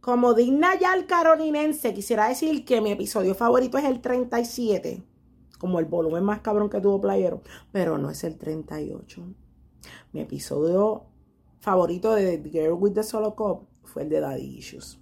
como 0.00 0.34
digna 0.34 0.78
ya 0.78 0.92
al 0.92 1.06
carolinense, 1.06 1.92
quisiera 1.92 2.28
decir 2.28 2.64
que 2.64 2.80
mi 2.80 2.92
episodio 2.92 3.34
favorito 3.34 3.76
es 3.76 3.84
el 3.84 4.00
37, 4.00 5.02
como 5.58 5.78
el 5.78 5.84
volumen 5.84 6.24
más 6.24 6.40
cabrón 6.40 6.70
que 6.70 6.80
tuvo 6.80 7.00
Playero, 7.00 7.42
pero 7.70 7.98
no 7.98 8.10
es 8.10 8.24
el 8.24 8.38
38. 8.38 9.22
Mi 10.12 10.20
episodio 10.20 11.06
favorito 11.60 12.14
de 12.14 12.38
The 12.38 12.48
Girl 12.48 12.72
with 12.72 12.94
the 12.94 13.02
Solo 13.02 13.34
Cup 13.34 13.68
fue 13.84 14.02
el 14.02 14.08
de 14.08 14.20
Daddy 14.20 14.56
Issues. 14.56 14.98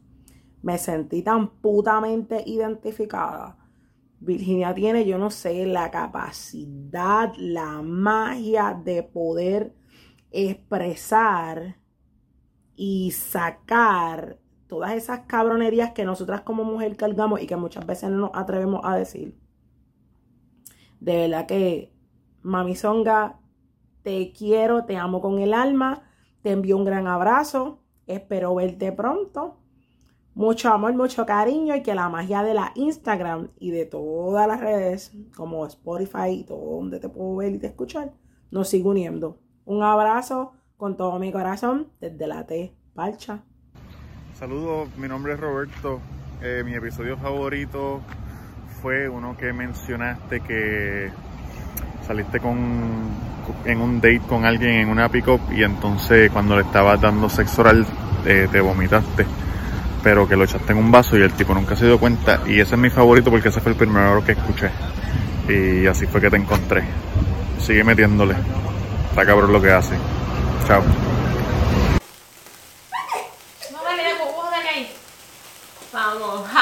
Me 0.62 0.76
sentí 0.78 1.22
tan 1.22 1.60
putamente 1.60 2.42
identificada. 2.44 3.56
Virginia 4.20 4.74
tiene, 4.74 5.06
yo 5.06 5.16
no 5.16 5.30
sé, 5.30 5.64
la 5.66 5.92
capacidad, 5.92 7.32
la 7.36 7.82
magia 7.82 8.80
de 8.84 9.04
poder 9.04 9.76
expresar 10.32 11.76
y 12.74 13.12
sacar 13.12 14.40
todas 14.68 14.92
esas 14.92 15.20
cabronerías 15.20 15.92
que 15.92 16.04
nosotras 16.04 16.42
como 16.42 16.62
mujer 16.64 16.96
cargamos 16.96 17.40
y 17.42 17.46
que 17.46 17.56
muchas 17.56 17.86
veces 17.86 18.10
no 18.10 18.18
nos 18.18 18.30
atrevemos 18.34 18.82
a 18.84 18.96
decir. 18.96 19.36
De 21.00 21.16
verdad 21.16 21.46
que, 21.46 21.92
Mami 22.42 22.76
Songa, 22.76 23.40
te 24.02 24.32
quiero, 24.32 24.84
te 24.84 24.96
amo 24.96 25.20
con 25.20 25.38
el 25.38 25.54
alma, 25.54 26.02
te 26.42 26.50
envío 26.50 26.76
un 26.76 26.84
gran 26.84 27.06
abrazo, 27.06 27.82
espero 28.06 28.54
verte 28.54 28.92
pronto. 28.92 29.58
Mucho 30.34 30.68
amor, 30.68 30.94
mucho 30.94 31.26
cariño 31.26 31.74
y 31.74 31.82
que 31.82 31.96
la 31.96 32.08
magia 32.08 32.44
de 32.44 32.54
la 32.54 32.70
Instagram 32.76 33.50
y 33.58 33.72
de 33.72 33.86
todas 33.86 34.46
las 34.46 34.60
redes 34.60 35.12
como 35.34 35.66
Spotify 35.66 36.30
y 36.30 36.44
todo 36.44 36.76
donde 36.76 37.00
te 37.00 37.08
puedo 37.08 37.36
ver 37.36 37.54
y 37.54 37.58
te 37.58 37.66
escuchar 37.66 38.14
nos 38.50 38.68
siga 38.68 38.88
uniendo. 38.88 39.40
Un 39.64 39.82
abrazo 39.82 40.52
con 40.76 40.96
todo 40.96 41.18
mi 41.18 41.32
corazón 41.32 41.92
desde 42.00 42.26
la 42.26 42.46
T 42.46 42.76
Palcha. 42.94 43.44
Saludos, 44.38 44.88
mi 44.96 45.08
nombre 45.08 45.32
es 45.32 45.40
Roberto. 45.40 46.00
Eh, 46.40 46.62
mi 46.64 46.72
episodio 46.72 47.16
favorito 47.16 48.00
fue 48.80 49.08
uno 49.08 49.36
que 49.36 49.52
mencionaste 49.52 50.38
que 50.42 51.10
saliste 52.06 52.38
con 52.38 52.56
en 53.64 53.80
un 53.80 53.96
date 53.96 54.20
con 54.28 54.44
alguien 54.44 54.74
en 54.74 54.90
una 54.90 55.08
pick-up 55.08 55.40
y 55.50 55.64
entonces 55.64 56.30
cuando 56.30 56.54
le 56.54 56.62
estabas 56.62 57.00
dando 57.00 57.28
sexo 57.28 57.62
oral 57.62 57.84
eh, 58.26 58.46
te 58.52 58.60
vomitaste, 58.60 59.26
pero 60.04 60.28
que 60.28 60.36
lo 60.36 60.44
echaste 60.44 60.70
en 60.70 60.78
un 60.78 60.92
vaso 60.92 61.18
y 61.18 61.22
el 61.22 61.32
tipo 61.32 61.52
nunca 61.52 61.74
se 61.74 61.86
dio 61.86 61.98
cuenta. 61.98 62.40
Y 62.46 62.60
ese 62.60 62.76
es 62.76 62.80
mi 62.80 62.90
favorito 62.90 63.32
porque 63.32 63.48
ese 63.48 63.60
fue 63.60 63.72
el 63.72 63.78
primero 63.78 64.24
que 64.24 64.32
escuché. 64.32 64.70
Y 65.48 65.84
así 65.88 66.06
fue 66.06 66.20
que 66.20 66.30
te 66.30 66.36
encontré. 66.36 66.84
Sigue 67.58 67.82
metiéndole. 67.82 68.36
Está 69.10 69.26
cabrón 69.26 69.52
lo 69.52 69.60
que 69.60 69.72
hace. 69.72 69.96
Chao. 70.64 70.84
Vamos, 76.38 76.52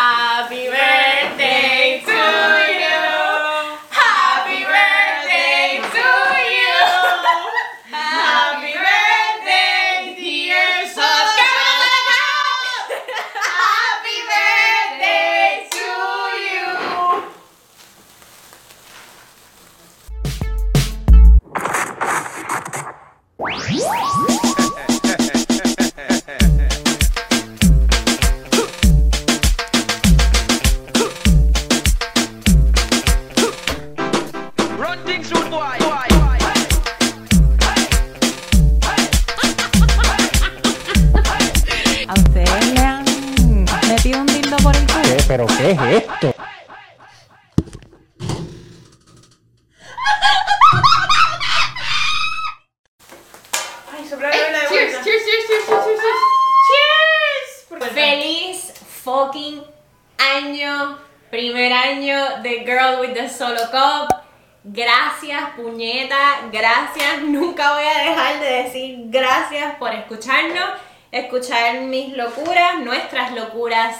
Gracias, 65.46 65.64
puñeta, 65.64 66.48
gracias. 66.50 67.22
Nunca 67.22 67.74
voy 67.74 67.84
a 67.84 68.08
dejar 68.08 68.40
de 68.40 68.62
decir 68.64 68.98
gracias 69.06 69.76
por 69.76 69.92
escucharnos, 69.92 70.70
escuchar 71.12 71.82
mis 71.82 72.16
locuras, 72.16 72.80
nuestras 72.80 73.32
locuras, 73.32 73.96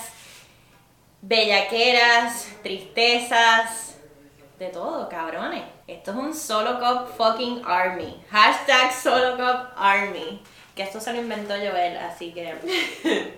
bellaqueras, 1.22 2.48
tristezas, 2.62 3.98
de 4.58 4.68
todo, 4.68 5.08
cabrones. 5.08 5.62
Esto 5.86 6.10
es 6.12 6.16
un 6.16 6.34
Solo 6.34 6.80
Cup 6.80 7.14
fucking 7.16 7.62
army. 7.64 8.20
Hashtag 8.30 8.92
Solo 8.92 9.36
Cup 9.36 9.68
army. 9.76 10.42
Que 10.74 10.82
esto 10.82 11.00
se 11.00 11.12
lo 11.12 11.20
inventó 11.20 11.54
Joel, 11.54 11.96
así 11.98 12.32
que 12.32 12.54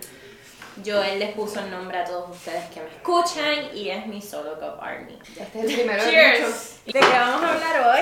Joel 0.85 1.19
les 1.19 1.33
puso 1.33 1.59
el 1.59 1.69
nombre 1.71 1.97
a 1.99 2.05
todos 2.05 2.29
ustedes 2.29 2.65
que 2.73 2.79
me 2.81 2.87
escuchan 2.89 3.75
y 3.75 3.89
es 3.89 4.05
mi 4.07 4.21
Solo 4.21 4.55
Cup 4.59 4.79
army. 4.81 5.17
Este 5.37 5.59
es 5.59 5.65
el 5.65 5.73
primero 5.75 6.03
de 6.03 6.09
Cheers. 6.11 6.39
muchos. 6.41 6.85
¿De 6.85 6.99
qué 6.99 6.99
vamos 6.99 7.43
a 7.43 7.53
hablar 7.53 7.95
hoy? 7.95 8.01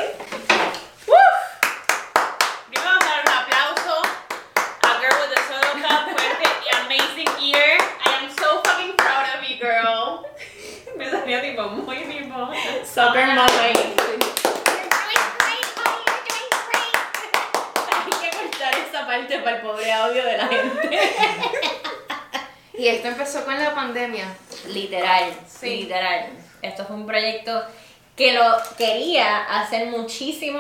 Primero 2.69 2.85
vamos 2.85 3.03
a 3.03 3.09
dar 3.09 3.21
un 3.25 3.33
aplauso 3.33 4.01
a 4.83 4.99
Girl 4.99 5.15
with 5.21 5.31
the 5.33 5.41
Solo 5.47 5.71
Cup 5.81 6.11
for 6.11 6.21
este 6.21 6.69
amazing 6.85 7.31
year. 7.41 7.77
I 8.05 8.25
am 8.25 8.29
so 8.37 8.61
fucking 8.63 8.95
proud 8.95 9.25
of 9.35 9.47
you, 9.47 9.57
girl. 9.59 10.25
Me 10.97 11.09
salió 11.09 11.41
tipo 11.41 11.63
muy 11.69 11.97
tipo. 12.05 12.49
Soccer 12.85 13.27
mama. 13.27 13.47
Ay, 13.61 13.73
Hay 17.89 18.11
que 18.21 18.37
cortar 18.37 18.73
esa 18.87 19.05
parte 19.07 19.39
para 19.39 19.55
el 19.57 19.61
pobre 19.61 19.91
audio 19.93 20.23
de 20.23 20.37
la 20.37 20.47
gente. 20.47 20.99
Y 22.77 22.87
esto 22.87 23.07
empezó 23.07 23.43
con 23.45 23.57
la 23.57 23.73
pandemia. 23.73 24.25
Literal, 24.67 25.33
Sí. 25.47 25.81
literal. 25.83 26.29
Esto 26.61 26.85
fue 26.85 26.95
un 26.95 27.05
proyecto 27.05 27.63
que 28.15 28.33
lo 28.33 28.43
quería 28.77 29.43
hacer 29.61 29.87
muchísimo, 29.89 30.59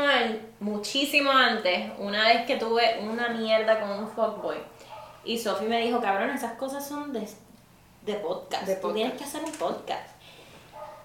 muchísimo 0.59 1.31
antes, 1.31 1.91
una 1.97 2.27
vez 2.27 2.45
que 2.45 2.57
tuve 2.57 2.99
una 3.01 3.29
mierda 3.29 3.79
con 3.79 3.89
un 3.91 4.07
fuckboy. 4.09 4.57
Y 5.23 5.37
Sophie 5.37 5.67
me 5.67 5.81
dijo, 5.81 5.99
cabrón, 6.01 6.29
esas 6.29 6.53
cosas 6.53 6.87
son 6.87 7.11
de, 7.13 7.27
de 8.03 8.13
podcast. 8.15 8.63
De 8.65 8.75
Tú 8.75 8.81
podcast. 8.81 8.95
tienes 8.95 9.17
que 9.17 9.23
hacer 9.23 9.43
un 9.43 9.51
podcast. 9.51 10.09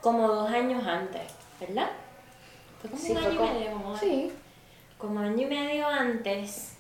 Como 0.01 0.29
dos 0.29 0.51
años 0.51 0.87
antes, 0.87 1.23
¿verdad? 1.61 1.91
Fue 2.81 2.91
como 2.91 3.03
Sí, 3.03 3.13
un 3.13 3.19
año 3.19 3.37
como- 3.39 3.51
y 3.51 3.55
medio, 3.55 3.73
como, 3.73 3.99
Sí. 3.99 4.33
como 4.99 5.21
año 5.21 5.43
y 5.43 5.47
medio 5.47 5.87
antes. 5.87 6.77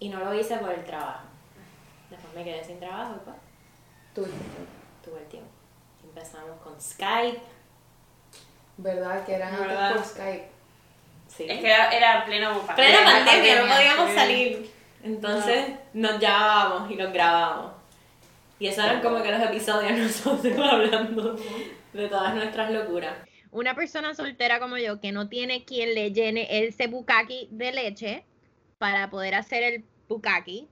Y 0.00 0.08
no 0.10 0.20
lo 0.20 0.34
hice 0.34 0.56
por 0.58 0.70
el 0.72 0.84
trabajo. 0.84 1.20
Después 2.28 2.44
me 2.44 2.52
quedé 2.52 2.64
sin 2.64 2.78
trabajo 2.78 3.14
y 3.16 3.24
pues 3.24 3.36
Tú. 4.14 4.26
tuve 5.02 5.20
el 5.20 5.28
tiempo. 5.28 5.50
Empezamos 6.04 6.60
con 6.62 6.80
Skype. 6.80 7.40
¿Verdad? 8.76 9.24
Que 9.24 9.34
eran 9.34 9.54
antes 9.54 9.68
¿Verdad? 9.68 9.94
por 9.94 10.04
Skype. 10.04 10.48
Sí. 11.28 11.46
Es 11.48 11.60
que 11.60 11.66
era, 11.66 11.90
era 11.90 12.24
pleno 12.24 12.60
pandemia. 12.60 12.74
Plena 12.74 13.12
pandemia, 13.12 13.62
no 13.62 13.74
podíamos 13.74 14.10
sí. 14.10 14.14
salir. 14.14 14.70
Entonces 15.02 15.66
nos 15.94 16.20
llamábamos 16.20 16.90
y 16.90 16.96
los 16.96 17.12
grabábamos. 17.12 17.72
Y 18.58 18.66
esos 18.66 18.84
eran 18.84 19.00
como 19.00 19.22
que 19.22 19.30
los 19.30 19.42
episodios 19.42 19.98
nosotros 19.98 20.58
hablando 20.58 21.36
de 21.92 22.08
todas 22.08 22.34
nuestras 22.34 22.70
locuras. 22.70 23.14
Una 23.50 23.74
persona 23.74 24.14
soltera 24.14 24.58
como 24.58 24.76
yo 24.76 25.00
que 25.00 25.12
no 25.12 25.28
tiene 25.28 25.64
quien 25.64 25.94
le 25.94 26.12
llene 26.12 26.46
ese 26.50 26.88
bukaki 26.88 27.48
de 27.50 27.72
leche 27.72 28.24
para 28.78 29.08
poder 29.08 29.34
hacer 29.34 29.62
el 29.62 29.84
bukaki. 30.08 30.68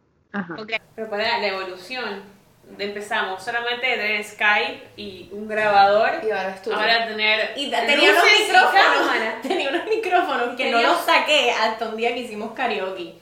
Porque 0.57 0.81
Pero 0.95 1.09
para 1.11 1.39
la 1.39 1.47
evolución. 1.47 2.37
Empezamos 2.79 3.45
solamente 3.45 3.87
de 3.87 3.97
tener 3.97 4.25
Skype 4.25 4.89
y 4.97 5.29
un 5.31 5.47
grabador. 5.47 6.21
Y 6.27 6.33
ahora 6.33 6.51
es 6.51 6.63
tuyo. 6.63 6.77
Ahora 6.77 7.07
tener. 7.07 7.53
Y 7.57 7.71
te- 7.71 7.77
tenía 7.87 8.11
unos 8.11 8.25
micrófonos, 8.25 9.43
tenía 9.43 9.69
unos 9.71 9.85
micrófonos 9.87 10.57
que 10.57 10.71
no 10.73 10.83
los 10.83 11.01
saqué 11.05 11.53
hasta 11.53 11.89
un 11.89 11.97
día 11.97 12.13
que 12.13 12.21
hicimos 12.23 12.53
karaoke. 12.53 13.15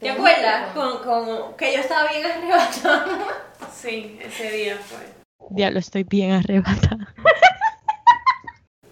¿Te 0.00 0.10
acuerdas? 0.10 0.72
Con, 0.72 1.02
con, 1.02 1.54
que 1.56 1.72
yo 1.74 1.80
estaba 1.80 2.10
bien 2.10 2.24
arrebatada. 2.26 3.06
Sí, 3.74 4.18
ese 4.22 4.50
día 4.50 4.76
fue. 4.78 4.98
Diablo, 5.50 5.78
estoy 5.78 6.04
bien 6.04 6.32
arrebatada. 6.32 7.12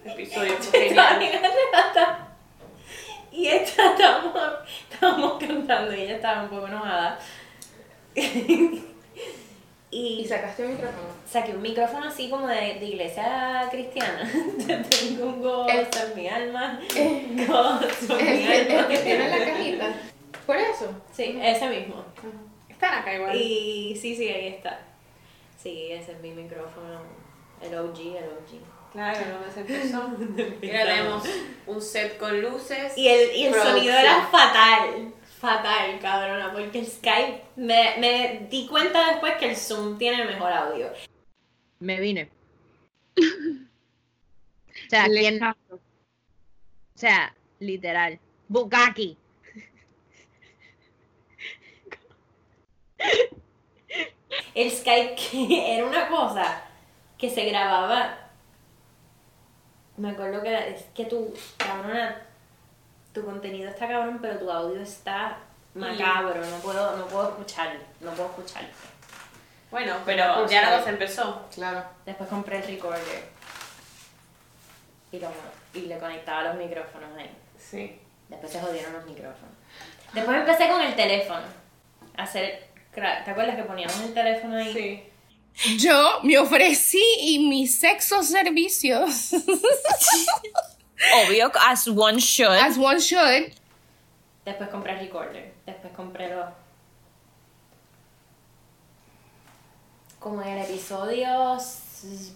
Episodio 0.05 0.55
genial. 0.71 1.19
bien 1.19 1.33
arrebatada. 1.37 2.22
Y 3.38 3.46
esta 3.49 3.93
estábamos, 3.93 4.34
estábamos 4.90 5.38
cantando 5.43 5.94
y 5.94 6.02
ella 6.02 6.17
estaba 6.17 6.43
un 6.43 6.49
poco 6.50 6.67
enojada. 6.67 7.19
sacaste 10.29 10.64
un 10.64 10.73
micrófono. 10.73 11.08
Saqué 11.29 11.52
un 11.52 11.62
micrófono 11.62 12.06
así 12.06 12.31
como 12.31 12.46
de, 12.46 12.75
de 12.79 12.84
iglesia 12.87 13.69
cristiana. 13.70 14.31
Tengo 14.90 15.26
un 15.26 15.43
gozo 15.43 15.69
El- 15.69 16.11
en 16.11 16.17
mi 16.17 16.29
alma. 16.29 16.81
Gozo 17.46 18.19
en 18.19 18.25
mi 18.26 18.44
El, 18.44 18.50
el 18.67 18.76
alma. 18.79 18.88
que 18.88 18.99
tiene 18.99 19.29
la 19.29 19.38
cajita. 19.44 19.87
Por 20.46 20.56
eso. 20.56 20.90
Sí, 21.12 21.38
ese 21.43 21.69
mismo. 21.69 22.05
Están 22.69 23.00
acá 23.00 23.14
igual. 23.14 23.37
Y 23.37 23.96
sí, 24.00 24.17
sí, 24.17 24.29
ahí 24.29 24.49
está. 24.49 24.81
Sí, 25.62 25.88
ese 25.93 26.12
es 26.12 26.20
mi 26.20 26.31
micrófono. 26.32 27.00
El 27.61 27.75
OG, 27.79 27.99
el 28.17 28.25
OG. 28.25 28.81
Claro, 28.93 29.21
no 29.44 29.53
se 29.53 29.61
empezó. 29.61 30.17
Y 30.61 30.71
ahora 30.71 30.85
tenemos 30.85 31.25
un 31.67 31.81
set 31.81 32.19
con 32.19 32.41
luces. 32.41 32.97
Y 32.97 33.09
el, 33.09 33.37
y 33.37 33.44
el 33.47 33.55
sonido 33.55 33.94
era 33.94 34.27
fatal. 34.27 35.15
Fatal, 35.41 35.99
cabrona, 36.00 36.53
porque 36.53 36.81
el 36.81 36.87
Skype. 36.87 37.43
Me, 37.56 37.97
me 37.99 38.47
di 38.50 38.67
cuenta 38.67 39.11
después 39.11 39.35
que 39.37 39.50
el 39.50 39.56
Zoom 39.56 39.99
tiene 39.99 40.25
mejor 40.25 40.53
audio. 40.53 40.93
Me 41.81 42.00
vine. 42.00 42.31
O 44.75 44.94
sea, 44.94 45.06
¿quién? 45.06 45.43
O 45.43 45.79
sea, 46.94 47.35
literal. 47.61 48.19
Bukaki. 48.49 49.17
El 54.55 54.71
Skype 54.71 55.15
que 55.31 55.77
era 55.77 55.87
una 55.87 56.09
cosa 56.09 56.62
que 57.19 57.31
se 57.31 57.44
grababa. 57.47 58.22
Me 60.03 60.11
acuerdo 60.11 60.43
que 60.43 60.71
es 60.71 60.83
que 60.97 61.05
tu 61.05 61.33
cabrona, 61.57 62.21
tu 63.15 63.25
contenido 63.25 63.71
está 63.71 63.87
cabrón, 63.87 64.19
pero 64.21 64.37
tu 64.37 64.51
audio 64.51 64.83
está 64.83 65.39
macabro. 65.75 66.45
No 66.45 66.57
puedo, 66.57 66.97
no 66.97 67.07
puedo 67.07 67.29
escuchar, 67.29 67.77
no 68.01 68.11
puedo 68.11 68.31
escuchar. 68.31 68.65
Bueno, 69.71 69.95
pero 70.05 70.45
ya 70.49 70.69
luego 70.69 70.83
se 70.83 70.91
empezó. 70.91 71.47
Claro. 71.55 71.85
Después 72.05 72.29
compré 72.29 72.57
el 72.57 72.65
recorder 72.65 73.29
y, 75.13 75.21
lo, 75.21 75.31
y 75.73 75.83
le 75.83 75.97
conectaba 75.99 76.43
los 76.49 76.57
micrófonos 76.57 77.17
ahí. 77.17 77.31
Sí. 77.57 78.01
Después 78.29 78.51
se 78.51 78.61
jodieron 78.61 78.95
los 78.95 79.05
micrófonos. 79.05 79.55
Después 80.13 80.37
empecé 80.37 80.69
con 80.69 80.81
el 80.83 80.97
teléfono. 80.97 81.45
A 82.17 82.25
hacer. 82.25 82.71
¿Te 82.93 83.31
acuerdas 83.31 83.55
que 83.55 83.63
poníamos 83.63 84.01
el 84.01 84.13
teléfono 84.13 84.57
ahí? 84.57 84.73
Sí. 84.73 85.12
Yo 85.79 86.21
me 86.23 86.39
ofrecí 86.39 87.03
y 87.21 87.39
mis 87.49 87.79
sexos 87.79 88.27
servicios, 88.27 89.33
Obvio, 91.27 91.51
as 91.69 91.89
one 91.89 92.19
should. 92.19 92.57
as 92.59 92.77
one 92.79 92.99
should, 92.99 93.53
Después 94.45 94.69
compré 94.71 94.93
el 94.95 94.99
recorder. 95.01 95.53
Después 95.67 95.93
compré 95.95 96.29
los. 96.35 96.47
Como 100.19 100.43
en 100.43 100.49
el 100.49 100.65
episodio 100.65 101.57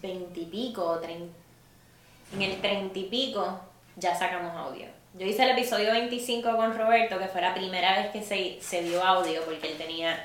veintipico, 0.01 1.01
en 1.03 2.43
el 2.43 2.61
treinta 2.61 2.99
y 2.99 3.05
pico, 3.05 3.61
ya 3.97 4.15
sacamos 4.17 4.53
audio. 4.57 4.87
Yo 5.15 5.27
hice 5.27 5.45
el 5.45 5.51
episodio 5.51 5.93
25 5.93 6.57
con 6.57 6.77
Roberto, 6.77 7.19
que 7.19 7.27
fue 7.29 7.41
la 7.41 7.55
primera 7.55 7.97
vez 7.97 8.11
que 8.11 8.23
se, 8.23 8.59
se 8.61 8.83
dio 8.83 9.03
audio, 9.03 9.43
porque 9.45 9.73
él 9.73 9.79
tenía. 9.79 10.25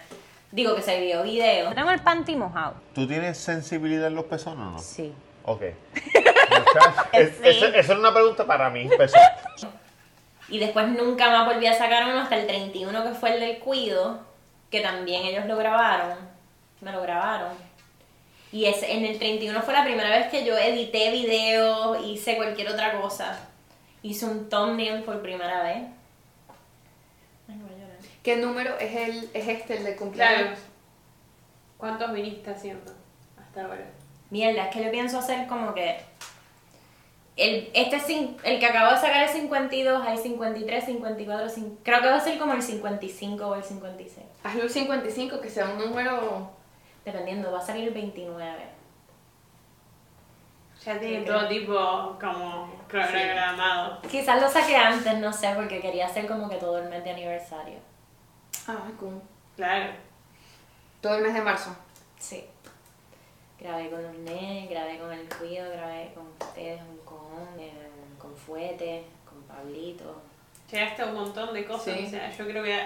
Digo 0.51 0.75
que 0.75 0.81
se 0.81 1.00
dio 1.01 1.24
video. 1.24 1.74
Tengo 1.74 1.92
el 1.92 2.01
panty 2.01 2.36
mojado. 2.36 2.75
¿Tú 2.94 3.07
tienes 3.07 3.38
sensibilidad 3.38 4.07
en 4.07 4.15
los 4.15 4.25
pezones 4.25 4.59
o 4.68 4.71
no? 4.71 4.80
Sí. 4.80 5.13
Ok. 5.45 5.62
Es- 7.13 7.31
Sí. 7.38 7.48
Esa 7.48 7.68
esa 7.68 7.94
es 7.94 8.00
una 8.00 8.13
pregunta 8.13 8.45
para 8.45 8.69
mí. 8.69 8.89
Y 10.50 10.59
después 10.59 10.88
nunca 10.89 11.30
más 11.30 11.45
volví 11.53 11.65
a 11.68 11.74
sacar 11.74 12.03
uno 12.09 12.19
hasta 12.19 12.38
el 12.38 12.45
31, 12.48 13.03
que 13.03 13.12
fue 13.12 13.33
el 13.33 13.39
del 13.39 13.59
cuido, 13.59 14.19
que 14.69 14.81
también 14.81 15.25
ellos 15.25 15.45
lo 15.45 15.56
grabaron. 15.57 16.18
Me 16.81 16.92
lo 16.92 17.01
grabaron. 17.01 17.54
Y 18.51 18.65
ese, 18.65 18.92
en 18.92 19.06
el 19.06 19.18
31 19.18 19.62
fue 19.62 19.74
la 19.74 19.83
primera 19.86 20.09
vez 20.09 20.27
que 20.27 20.44
yo 20.45 20.57
edité 20.57 21.12
video, 21.12 22.04
hice 22.06 22.36
cualquier 22.36 22.68
otra 22.69 23.00
cosa. 23.00 23.39
Hice 24.04 24.25
un 24.25 24.50
thumbnail 24.50 25.04
por 25.04 25.21
primera 25.21 25.63
vez. 25.63 25.83
Ay, 27.47 27.56
voy 27.62 27.69
a 27.71 27.77
llorar. 27.77 27.97
¿Qué 28.23 28.35
número 28.38 28.77
es 28.79 28.95
el 28.95 29.29
es 29.33 29.47
este, 29.47 29.77
el 29.77 29.83
de 29.83 29.95
Claro. 29.95 30.00
cumpleaños? 30.00 30.59
¿Cuántos 31.77 32.13
viniste 32.13 32.51
haciendo 32.51 32.91
hasta 33.39 33.62
ahora? 33.65 33.85
Mierda, 34.29 34.65
es 34.68 34.75
que 34.75 34.83
yo 34.83 34.91
pienso 34.91 35.19
hacer 35.19 35.47
como 35.47 35.73
que. 35.73 36.00
El, 37.38 37.71
este 37.73 37.97
el 38.44 38.59
que 38.59 38.65
acabo 38.65 38.91
de 38.91 38.97
sacar 38.97 39.23
es 39.23 39.31
52, 39.31 40.06
hay 40.06 40.18
53, 40.18 40.85
54, 40.85 41.47
cin- 41.47 41.77
creo 41.81 42.01
que 42.01 42.07
va 42.09 42.15
a 42.18 42.19
ser 42.19 42.38
como 42.38 42.53
el 42.53 42.62
55 42.62 43.47
o 43.47 43.56
el 43.56 43.63
56. 43.63 44.25
Hazlo 44.44 44.63
el 44.63 44.69
55, 44.69 45.39
que 45.41 45.50
sea 45.50 45.65
un 45.69 45.77
número... 45.79 46.51
Dependiendo, 47.06 47.51
va 47.51 47.57
a 47.59 47.62
salir 47.65 47.88
el 47.88 47.94
29. 47.95 48.65
Ya 50.85 51.00
tiene 51.00 51.25
todo 51.25 51.47
creo. 51.47 51.50
tipo 51.50 52.18
como 52.19 52.71
programado. 52.88 54.01
Quizás 54.03 54.41
lo 54.41 54.47
saqué 54.50 54.75
antes, 54.75 55.18
no 55.19 55.31
sé, 55.33 55.51
porque 55.56 55.79
quería 55.79 56.06
hacer 56.07 56.27
como 56.27 56.50
que 56.50 56.57
todo 56.57 56.77
el 56.79 56.89
mes 56.89 57.03
de 57.03 57.12
aniversario. 57.12 57.79
Ah, 58.79 58.91
cool. 59.00 59.21
Claro. 59.56 59.91
Todo 61.01 61.15
el 61.18 61.23
mes 61.23 61.33
de 61.33 61.41
marzo. 61.41 61.75
Sí. 62.19 62.45
Grabé 63.59 63.89
con 63.89 64.01
los 64.01 64.13
nenes, 64.19 64.69
grabé 64.69 64.97
con 64.97 65.12
el 65.12 65.27
cuido, 65.29 65.69
grabé 65.71 66.12
con 66.15 66.27
ustedes, 66.39 66.79
con, 67.06 67.19
eh, 67.59 67.71
con 68.18 68.35
Fuete, 68.35 69.03
con 69.27 69.41
Pablito. 69.44 70.21
Llegaste 70.71 71.01
a 71.01 71.06
un 71.07 71.13
montón 71.15 71.53
de 71.53 71.65
cosas. 71.65 71.95
Sí. 71.97 72.06
O 72.07 72.09
sea, 72.09 72.31
yo 72.31 72.45
creo 72.47 72.63
que 72.63 72.79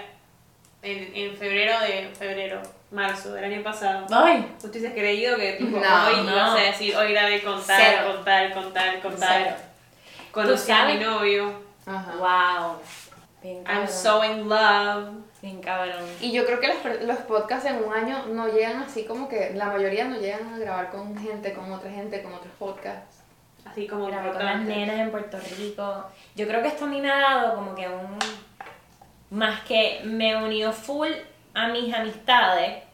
en, 0.82 1.16
en 1.16 1.36
febrero 1.36 1.80
de 1.80 2.10
febrero, 2.18 2.60
marzo 2.90 3.32
del 3.32 3.44
año 3.44 3.62
pasado. 3.62 4.06
¡Ay! 4.10 4.54
¿Tú 4.60 4.68
te 4.70 4.78
hubieses 4.78 4.92
creído 4.98 5.36
que 5.36 5.52
tipo, 5.54 5.78
No, 5.78 6.06
hoy 6.08 6.16
no. 6.24 6.32
ibas 6.32 6.58
a 6.58 6.62
decir, 6.62 6.96
hoy 6.96 7.12
grabé 7.12 7.42
con 7.42 7.64
tal, 7.64 7.80
Cero. 7.82 8.12
con 8.14 8.24
tal, 8.24 8.52
con 8.54 8.72
tal, 8.72 9.00
con 9.00 9.16
tal? 9.16 9.44
Cero. 9.44 9.56
Conocí 10.32 10.72
a 10.72 10.84
mi 10.86 10.98
novio. 10.98 11.62
Ajá. 11.86 12.12
¡Wow! 12.16 12.76
Bien. 13.42 13.64
I'm 13.66 13.86
so 13.88 14.22
in 14.24 14.48
love. 14.48 15.10
Bien 15.42 15.60
cabrón. 15.60 16.04
Y 16.20 16.32
yo 16.32 16.46
creo 16.46 16.60
que 16.60 16.68
los, 16.68 17.02
los 17.02 17.18
podcasts 17.18 17.68
en 17.68 17.84
un 17.84 17.92
año 17.92 18.26
no 18.26 18.48
llegan 18.48 18.82
así 18.82 19.04
como 19.04 19.28
que 19.28 19.52
la 19.54 19.66
mayoría 19.66 20.06
no 20.06 20.16
llegan 20.16 20.52
a 20.52 20.58
grabar 20.58 20.90
con 20.90 21.16
gente, 21.16 21.52
con 21.52 21.70
otra 21.72 21.90
gente, 21.90 22.22
con 22.22 22.32
otros 22.32 22.52
podcasts. 22.58 23.22
Así 23.64 23.86
como 23.86 24.06
Grabé 24.06 24.32
con 24.32 24.44
las 24.44 24.60
nenas 24.62 24.98
en 24.98 25.10
Puerto 25.10 25.38
Rico. 25.58 26.06
Yo 26.34 26.46
creo 26.46 26.62
que 26.62 26.68
esto 26.68 26.84
a 26.84 26.88
mí 26.88 27.00
me 27.00 27.10
ha 27.10 27.18
dado 27.18 27.54
como 27.54 27.74
que 27.74 27.88
un... 27.88 28.18
Más 29.28 29.60
que 29.62 30.00
me 30.04 30.36
unió 30.36 30.72
full 30.72 31.10
a 31.52 31.68
mis 31.68 31.92
amistades. 31.92 32.84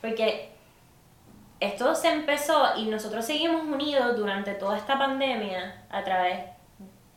Porque 0.00 0.50
esto 1.60 1.94
se 1.94 2.08
empezó 2.08 2.76
y 2.76 2.86
nosotros 2.86 3.24
seguimos 3.24 3.62
unidos 3.62 4.16
durante 4.16 4.54
toda 4.54 4.76
esta 4.76 4.98
pandemia 4.98 5.84
a 5.90 6.02
través 6.02 6.40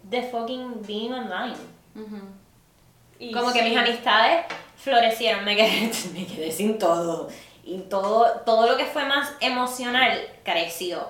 de 0.03 0.23
fucking 0.23 0.85
being 0.85 1.11
online. 1.11 1.55
Y 3.19 3.31
Como 3.31 3.51
que 3.53 3.59
sí. 3.63 3.69
mis 3.69 3.77
amistades 3.77 4.45
florecieron, 4.77 5.43
me 5.45 5.55
quedé, 5.55 5.91
me 6.13 6.25
quedé 6.25 6.51
sin 6.51 6.79
todo. 6.79 7.29
Y 7.63 7.77
todo, 7.81 8.41
todo 8.45 8.65
lo 8.67 8.77
que 8.77 8.85
fue 8.85 9.05
más 9.05 9.33
emocional 9.41 10.19
creció. 10.43 11.07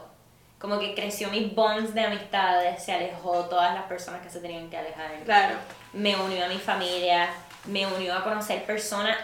Como 0.60 0.78
que 0.80 0.94
creció 0.94 1.30
mis 1.30 1.56
bonds 1.56 1.94
de 1.94 2.02
amistades, 2.02 2.84
se 2.84 2.92
alejó 2.92 3.46
todas 3.46 3.74
las 3.74 3.84
personas 3.84 4.22
que 4.22 4.30
se 4.30 4.40
tenían 4.42 4.70
que 4.70 4.78
alejar. 4.78 5.12
Claro. 5.24 5.56
Me 5.94 6.16
unió 6.18 6.44
a 6.44 6.48
mi 6.50 6.58
familia, 6.58 7.30
me 7.66 7.88
unió 7.88 8.14
a 8.14 8.24
conocer 8.26 8.66
personas 8.66 9.16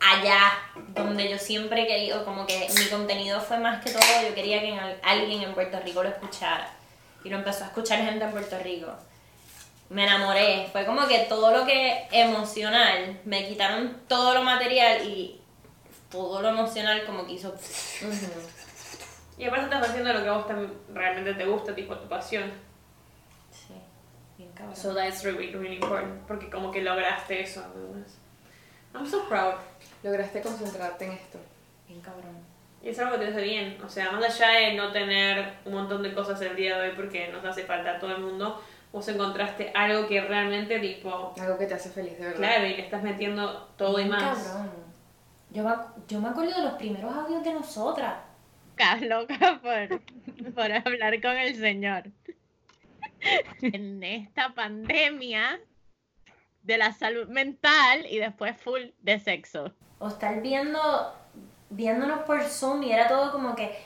allá 0.00 0.52
donde 0.94 1.28
yo 1.30 1.38
siempre 1.38 1.82
he 1.82 1.86
querido, 1.86 2.24
como 2.24 2.46
que 2.46 2.68
mi 2.78 2.84
contenido 2.86 3.40
fue 3.40 3.58
más 3.58 3.82
que 3.82 3.90
todo, 3.90 4.02
yo 4.28 4.34
quería 4.34 4.60
que 4.60 4.78
al- 4.78 4.98
alguien 5.02 5.42
en 5.42 5.54
Puerto 5.54 5.80
Rico 5.80 6.02
lo 6.02 6.08
escuchara. 6.10 6.68
Y 7.24 7.30
lo 7.30 7.38
empezó 7.38 7.64
a 7.64 7.68
escuchar 7.68 8.00
gente 8.04 8.24
en 8.24 8.30
Puerto 8.30 8.58
Rico. 8.58 8.92
Me 9.90 10.04
enamoré, 10.04 10.68
fue 10.70 10.84
como 10.84 11.06
que 11.06 11.20
todo 11.20 11.50
lo 11.50 11.64
que 11.64 12.06
emocional, 12.12 13.20
me 13.24 13.48
quitaron 13.48 14.02
todo 14.06 14.34
lo 14.34 14.42
material 14.42 15.06
y 15.06 15.40
todo 16.10 16.42
lo 16.42 16.48
emocional 16.48 17.04
como 17.06 17.26
que 17.26 17.32
hizo... 17.32 17.54
Y 19.38 19.44
aparte 19.44 19.66
estás 19.66 19.88
haciendo 19.88 20.12
lo 20.12 20.22
que 20.22 20.28
a 20.28 20.32
vos 20.32 20.46
realmente 20.92 21.32
te 21.34 21.46
gusta, 21.46 21.72
tipo 21.72 21.96
tu 21.96 22.08
pasión. 22.08 22.50
Sí, 23.52 23.74
bien 24.36 24.50
cabrón. 24.50 24.74
So 24.74 24.92
that's 24.92 25.22
really, 25.22 25.52
really 25.52 25.76
important. 25.76 26.26
Porque 26.26 26.50
como 26.50 26.72
que 26.72 26.82
lograste 26.82 27.40
eso. 27.40 27.64
además. 27.64 28.18
I'm 28.92 29.06
so 29.06 29.28
proud. 29.28 29.54
Lograste 30.02 30.40
concentrarte 30.40 31.04
en 31.04 31.12
esto. 31.12 31.38
Bien 31.86 32.00
cabrón. 32.00 32.36
Y 32.82 32.88
es 32.88 32.98
algo 32.98 33.12
que 33.12 33.26
te 33.26 33.30
hace 33.30 33.42
bien. 33.42 33.78
O 33.84 33.88
sea, 33.88 34.10
más 34.10 34.24
allá 34.24 34.58
de 34.58 34.74
no 34.74 34.90
tener 34.90 35.54
un 35.64 35.74
montón 35.74 36.02
de 36.02 36.12
cosas 36.12 36.40
el 36.40 36.56
día 36.56 36.76
de 36.78 36.88
hoy 36.88 36.96
porque 36.96 37.28
nos 37.28 37.44
hace 37.44 37.64
falta 37.64 37.92
a 37.92 37.98
todo 38.00 38.10
el 38.16 38.20
mundo, 38.20 38.60
vos 38.92 39.06
encontraste 39.08 39.70
algo 39.74 40.06
que 40.08 40.20
realmente, 40.20 40.78
tipo, 40.80 41.34
Algo 41.40 41.58
que 41.58 41.66
te 41.66 41.74
hace 41.74 41.90
feliz, 41.90 42.18
de 42.18 42.24
verdad. 42.24 42.36
claro, 42.38 42.66
y 42.66 42.76
le 42.76 42.82
estás 42.82 43.02
metiendo 43.02 43.66
todo 43.76 43.98
y 44.00 44.04
más. 44.06 44.38
cabrón. 44.44 44.70
Yo 45.50 45.64
me, 45.64 45.74
yo 46.08 46.20
me 46.20 46.28
acuerdo 46.28 46.54
de 46.56 46.62
los 46.64 46.74
primeros 46.74 47.14
audios 47.14 47.42
de 47.44 47.52
nosotras. 47.54 48.14
Estás 48.70 49.00
loca 49.02 49.60
por, 49.62 50.52
por 50.54 50.72
hablar 50.72 51.20
con 51.20 51.36
el 51.36 51.56
Señor. 51.56 52.04
En 53.62 54.02
esta 54.04 54.54
pandemia 54.54 55.60
de 56.62 56.78
la 56.78 56.92
salud 56.92 57.26
mental 57.28 58.06
y 58.08 58.18
después 58.18 58.56
full 58.60 58.82
de 59.00 59.18
sexo. 59.18 59.72
O 59.98 60.08
estar 60.08 60.40
viendo 60.42 60.78
viéndonos 61.70 62.20
por 62.20 62.42
Zoom 62.42 62.82
y 62.84 62.92
era 62.92 63.08
todo 63.08 63.32
como 63.32 63.56
que 63.56 63.76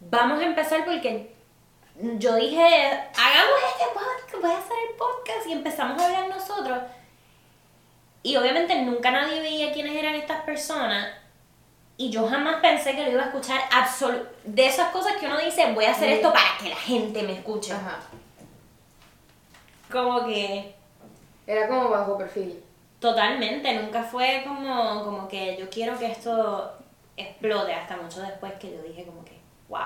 vamos 0.00 0.40
a 0.40 0.44
empezar 0.44 0.84
porque 0.84 1.31
yo 2.00 2.34
dije, 2.36 2.62
hagamos 2.62 3.58
este 3.72 3.84
podcast, 3.94 4.42
voy 4.42 4.50
a 4.50 4.58
hacer 4.58 4.76
el 4.90 4.96
podcast 4.96 5.46
y 5.48 5.52
empezamos 5.52 6.00
a 6.00 6.06
hablar 6.06 6.28
nosotros. 6.28 6.78
Y 8.22 8.36
obviamente 8.36 8.80
nunca 8.82 9.10
nadie 9.10 9.40
veía 9.40 9.72
quiénes 9.72 9.94
eran 9.96 10.14
estas 10.14 10.42
personas. 10.42 11.08
Y 11.96 12.10
yo 12.10 12.26
jamás 12.28 12.56
pensé 12.60 12.96
que 12.96 13.04
lo 13.04 13.10
iba 13.12 13.22
a 13.22 13.26
escuchar 13.26 13.60
absolu- 13.70 14.26
de 14.44 14.66
esas 14.66 14.90
cosas 14.90 15.16
que 15.18 15.26
uno 15.26 15.38
dice, 15.38 15.72
voy 15.72 15.84
a 15.84 15.90
hacer 15.92 16.08
esto 16.10 16.32
para 16.32 16.56
que 16.60 16.68
la 16.70 16.76
gente 16.76 17.22
me 17.22 17.34
escuche. 17.34 17.72
Ajá. 17.72 17.98
Como 19.90 20.24
que 20.26 20.74
Era 21.46 21.68
como 21.68 21.90
bajo 21.90 22.16
perfil. 22.16 22.62
totalmente, 22.98 23.74
nunca 23.74 24.02
fue 24.02 24.42
como, 24.46 25.04
como 25.04 25.28
que 25.28 25.56
yo 25.58 25.68
quiero 25.68 25.98
que 25.98 26.06
esto 26.06 26.72
explote 27.16 27.74
hasta 27.74 27.96
mucho 27.96 28.20
después 28.22 28.52
que 28.54 28.70
yo 28.72 28.82
dije 28.82 29.04
como 29.04 29.24
que, 29.24 29.38
wow, 29.68 29.80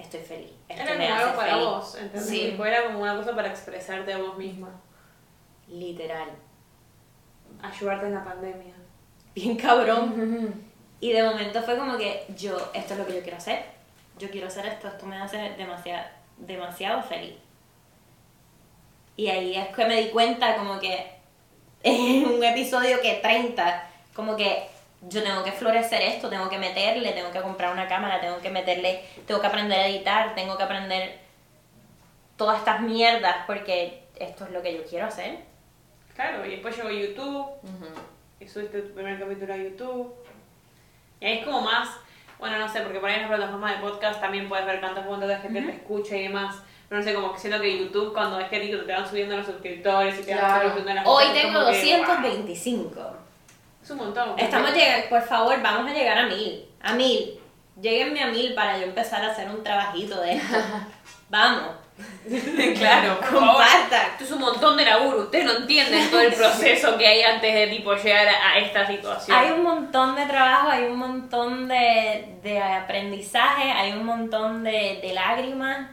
estoy 0.00 0.20
feliz. 0.20 0.52
Esto 0.68 0.82
Era 0.82 0.94
me 0.94 1.04
como 1.06 1.14
hace 1.14 1.24
algo 1.24 1.36
para 1.36 1.52
feliz. 1.52 1.66
vos, 1.66 1.94
¿entendés? 1.96 2.28
Sí, 2.28 2.56
Era 2.64 2.84
como 2.84 2.98
una 3.00 3.16
cosa 3.16 3.34
para 3.34 3.48
expresarte 3.48 4.12
a 4.12 4.18
vos 4.18 4.36
misma. 4.38 4.68
literal. 5.68 6.28
Ayudarte 7.62 8.06
en 8.06 8.14
la 8.14 8.24
pandemia. 8.24 8.74
Bien 9.34 9.56
cabrón. 9.56 10.70
Y 11.02 11.12
de 11.12 11.22
momento 11.22 11.62
fue 11.62 11.78
como 11.78 11.96
que 11.96 12.26
yo, 12.36 12.54
esto 12.74 12.92
es 12.92 12.98
lo 13.00 13.06
que 13.06 13.14
yo 13.14 13.22
quiero 13.22 13.38
hacer. 13.38 13.64
Yo 14.18 14.28
quiero 14.30 14.48
hacer 14.48 14.66
esto, 14.66 14.86
esto 14.86 15.06
me 15.06 15.16
hace 15.16 15.38
demasiado, 15.56 16.04
demasiado 16.36 17.02
feliz. 17.02 17.36
Y 19.16 19.28
ahí 19.28 19.56
es 19.56 19.68
que 19.74 19.86
me 19.86 19.96
di 20.02 20.10
cuenta 20.10 20.56
como 20.56 20.78
que 20.78 21.10
en 21.82 22.26
un 22.26 22.44
episodio 22.44 23.00
que 23.00 23.14
30, 23.14 23.88
como 24.14 24.36
que 24.36 24.68
yo 25.02 25.22
tengo 25.22 25.42
que 25.44 25.52
florecer 25.52 26.02
esto, 26.02 26.28
tengo 26.28 26.48
que 26.48 26.58
meterle, 26.58 27.12
tengo 27.12 27.30
que 27.30 27.40
comprar 27.40 27.72
una 27.72 27.88
cámara, 27.88 28.20
tengo 28.20 28.38
que 28.38 28.50
meterle, 28.50 29.02
tengo 29.26 29.40
que 29.40 29.46
aprender 29.46 29.78
a 29.80 29.86
editar, 29.86 30.34
tengo 30.34 30.56
que 30.56 30.62
aprender 30.62 31.18
todas 32.36 32.58
estas 32.58 32.80
mierdas 32.80 33.36
porque 33.46 34.04
esto 34.16 34.44
es 34.44 34.50
lo 34.50 34.62
que 34.62 34.74
yo 34.76 34.84
quiero 34.84 35.06
hacer. 35.06 35.38
Claro, 36.14 36.44
y 36.44 36.50
después 36.50 36.76
llegó 36.76 36.90
YouTube, 36.90 37.46
y 38.38 38.48
subiste 38.48 38.82
tu 38.82 38.94
primer 38.94 39.18
capítulo 39.18 39.54
a 39.54 39.56
YouTube. 39.56 40.14
Y 41.20 41.24
ahí 41.26 41.38
es 41.38 41.44
como 41.46 41.62
más, 41.62 41.88
bueno, 42.38 42.58
no 42.58 42.68
sé, 42.68 42.80
porque 42.82 42.98
por 43.00 43.08
ahí 43.08 43.16
en 43.16 43.22
las 43.22 43.30
plataformas 43.30 43.76
de 43.80 43.86
podcast 43.88 44.20
también 44.20 44.48
puedes 44.48 44.66
ver 44.66 44.80
cuántos 44.80 45.04
puntos 45.06 45.28
de 45.28 45.36
gente 45.38 45.62
te 45.62 45.70
escucha 45.72 46.16
y 46.16 46.22
demás. 46.24 46.56
Pero 46.88 47.00
no 47.00 47.06
sé, 47.06 47.14
como 47.14 47.32
que 47.32 47.38
siento 47.38 47.60
que 47.60 47.78
YouTube, 47.78 48.12
cuando 48.12 48.38
es 48.40 48.48
que 48.48 48.58
te 48.60 48.92
van 48.92 49.08
subiendo 49.08 49.36
los 49.36 49.46
suscriptores 49.46 50.18
y 50.18 50.22
te 50.24 50.34
van 50.34 50.44
Claro. 50.44 50.68
subiendo 50.70 50.92
las 50.94 51.06
Hoy 51.06 51.24
cosas, 51.24 51.40
tengo 51.42 51.60
como 51.60 51.70
que, 51.70 51.76
225. 51.78 53.00
wow, 53.00 53.12
Es 53.82 53.90
un 53.90 53.98
montón. 53.98 54.38
Estamos 54.38 54.72
llegando, 54.72 55.08
por 55.08 55.22
favor, 55.22 55.60
vamos 55.62 55.90
a 55.90 55.94
llegar 55.94 56.18
a 56.18 56.26
mil. 56.26 56.64
A 56.82 56.92
mil. 56.94 57.40
Lléguenme 57.80 58.22
a 58.22 58.26
mil 58.26 58.54
para 58.54 58.78
yo 58.78 58.84
empezar 58.84 59.24
a 59.24 59.30
hacer 59.30 59.48
un 59.48 59.62
trabajito 59.62 60.20
de 60.20 60.34
esto. 60.34 60.56
Vamos. 61.30 61.76
claro. 62.78 63.18
Compartan. 63.20 64.10
Esto 64.12 64.24
es 64.24 64.30
un 64.32 64.40
montón 64.40 64.76
de 64.76 64.84
laburo. 64.84 65.22
Ustedes 65.22 65.44
no 65.44 65.52
entienden 65.52 66.10
todo 66.10 66.20
el 66.20 66.32
proceso 66.32 66.98
que 66.98 67.06
hay 67.06 67.22
antes 67.22 67.54
de 67.54 67.66
tipo 67.68 67.94
llegar 67.94 68.26
a, 68.28 68.52
a 68.52 68.58
esta 68.58 68.86
situación. 68.86 69.36
Hay 69.36 69.50
un 69.52 69.62
montón 69.62 70.14
de 70.16 70.26
trabajo, 70.26 70.68
hay 70.68 70.84
un 70.84 70.96
montón 70.96 71.68
de, 71.68 72.38
de 72.42 72.60
aprendizaje, 72.60 73.70
hay 73.70 73.92
un 73.92 74.04
montón 74.04 74.64
de, 74.64 74.98
de 75.02 75.12
lágrimas, 75.14 75.88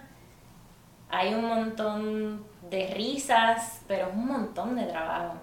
hay 1.10 1.34
un 1.34 1.46
montón 1.46 2.46
de 2.70 2.88
risas, 2.94 3.82
pero 3.88 4.08
es 4.08 4.14
un 4.14 4.28
montón 4.28 4.76
de 4.76 4.84
trabajo. 4.84 5.36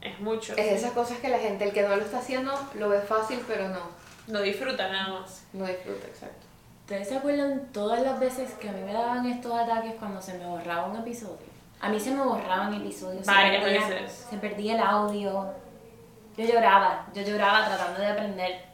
Es 0.00 0.18
mucho. 0.20 0.52
Es 0.52 0.64
de 0.66 0.74
esas 0.76 0.92
cosas 0.92 1.18
que 1.18 1.28
la 1.28 1.38
gente, 1.38 1.64
el 1.64 1.72
que 1.72 1.82
no 1.82 1.94
lo 1.96 2.02
está 2.02 2.18
haciendo, 2.18 2.52
lo 2.74 2.88
ve 2.88 3.00
fácil, 3.00 3.42
pero 3.46 3.68
no. 3.68 3.80
Lo 4.28 4.40
disfruta 4.40 4.88
nada 4.88 5.20
más. 5.20 5.42
No 5.52 5.66
disfruta, 5.66 6.06
exacto. 6.06 6.46
¿Ustedes 6.82 7.08
se 7.08 7.16
acuerdan 7.16 7.68
todas 7.72 8.00
las 8.02 8.18
veces 8.18 8.52
que 8.54 8.68
a 8.68 8.72
mí 8.72 8.80
me 8.82 8.92
daban 8.92 9.24
estos 9.26 9.52
ataques 9.58 9.94
cuando 9.98 10.20
se 10.20 10.34
me 10.34 10.46
borraba 10.46 10.86
un 10.86 10.96
episodio? 10.96 11.36
A 11.80 11.88
mí 11.88 11.98
se 12.00 12.10
me 12.10 12.22
borraban 12.22 12.72
episodios. 12.74 13.24
se 13.24 13.30
Varias 13.30 13.62
perdía- 13.64 13.88
veces. 13.88 14.26
Se 14.30 14.36
perdía 14.38 14.74
el 14.74 14.80
audio. 14.80 15.46
Yo 16.36 16.44
lloraba, 16.44 17.06
yo 17.14 17.22
lloraba 17.22 17.66
tratando 17.66 18.00
de 18.00 18.06
aprender 18.06 18.64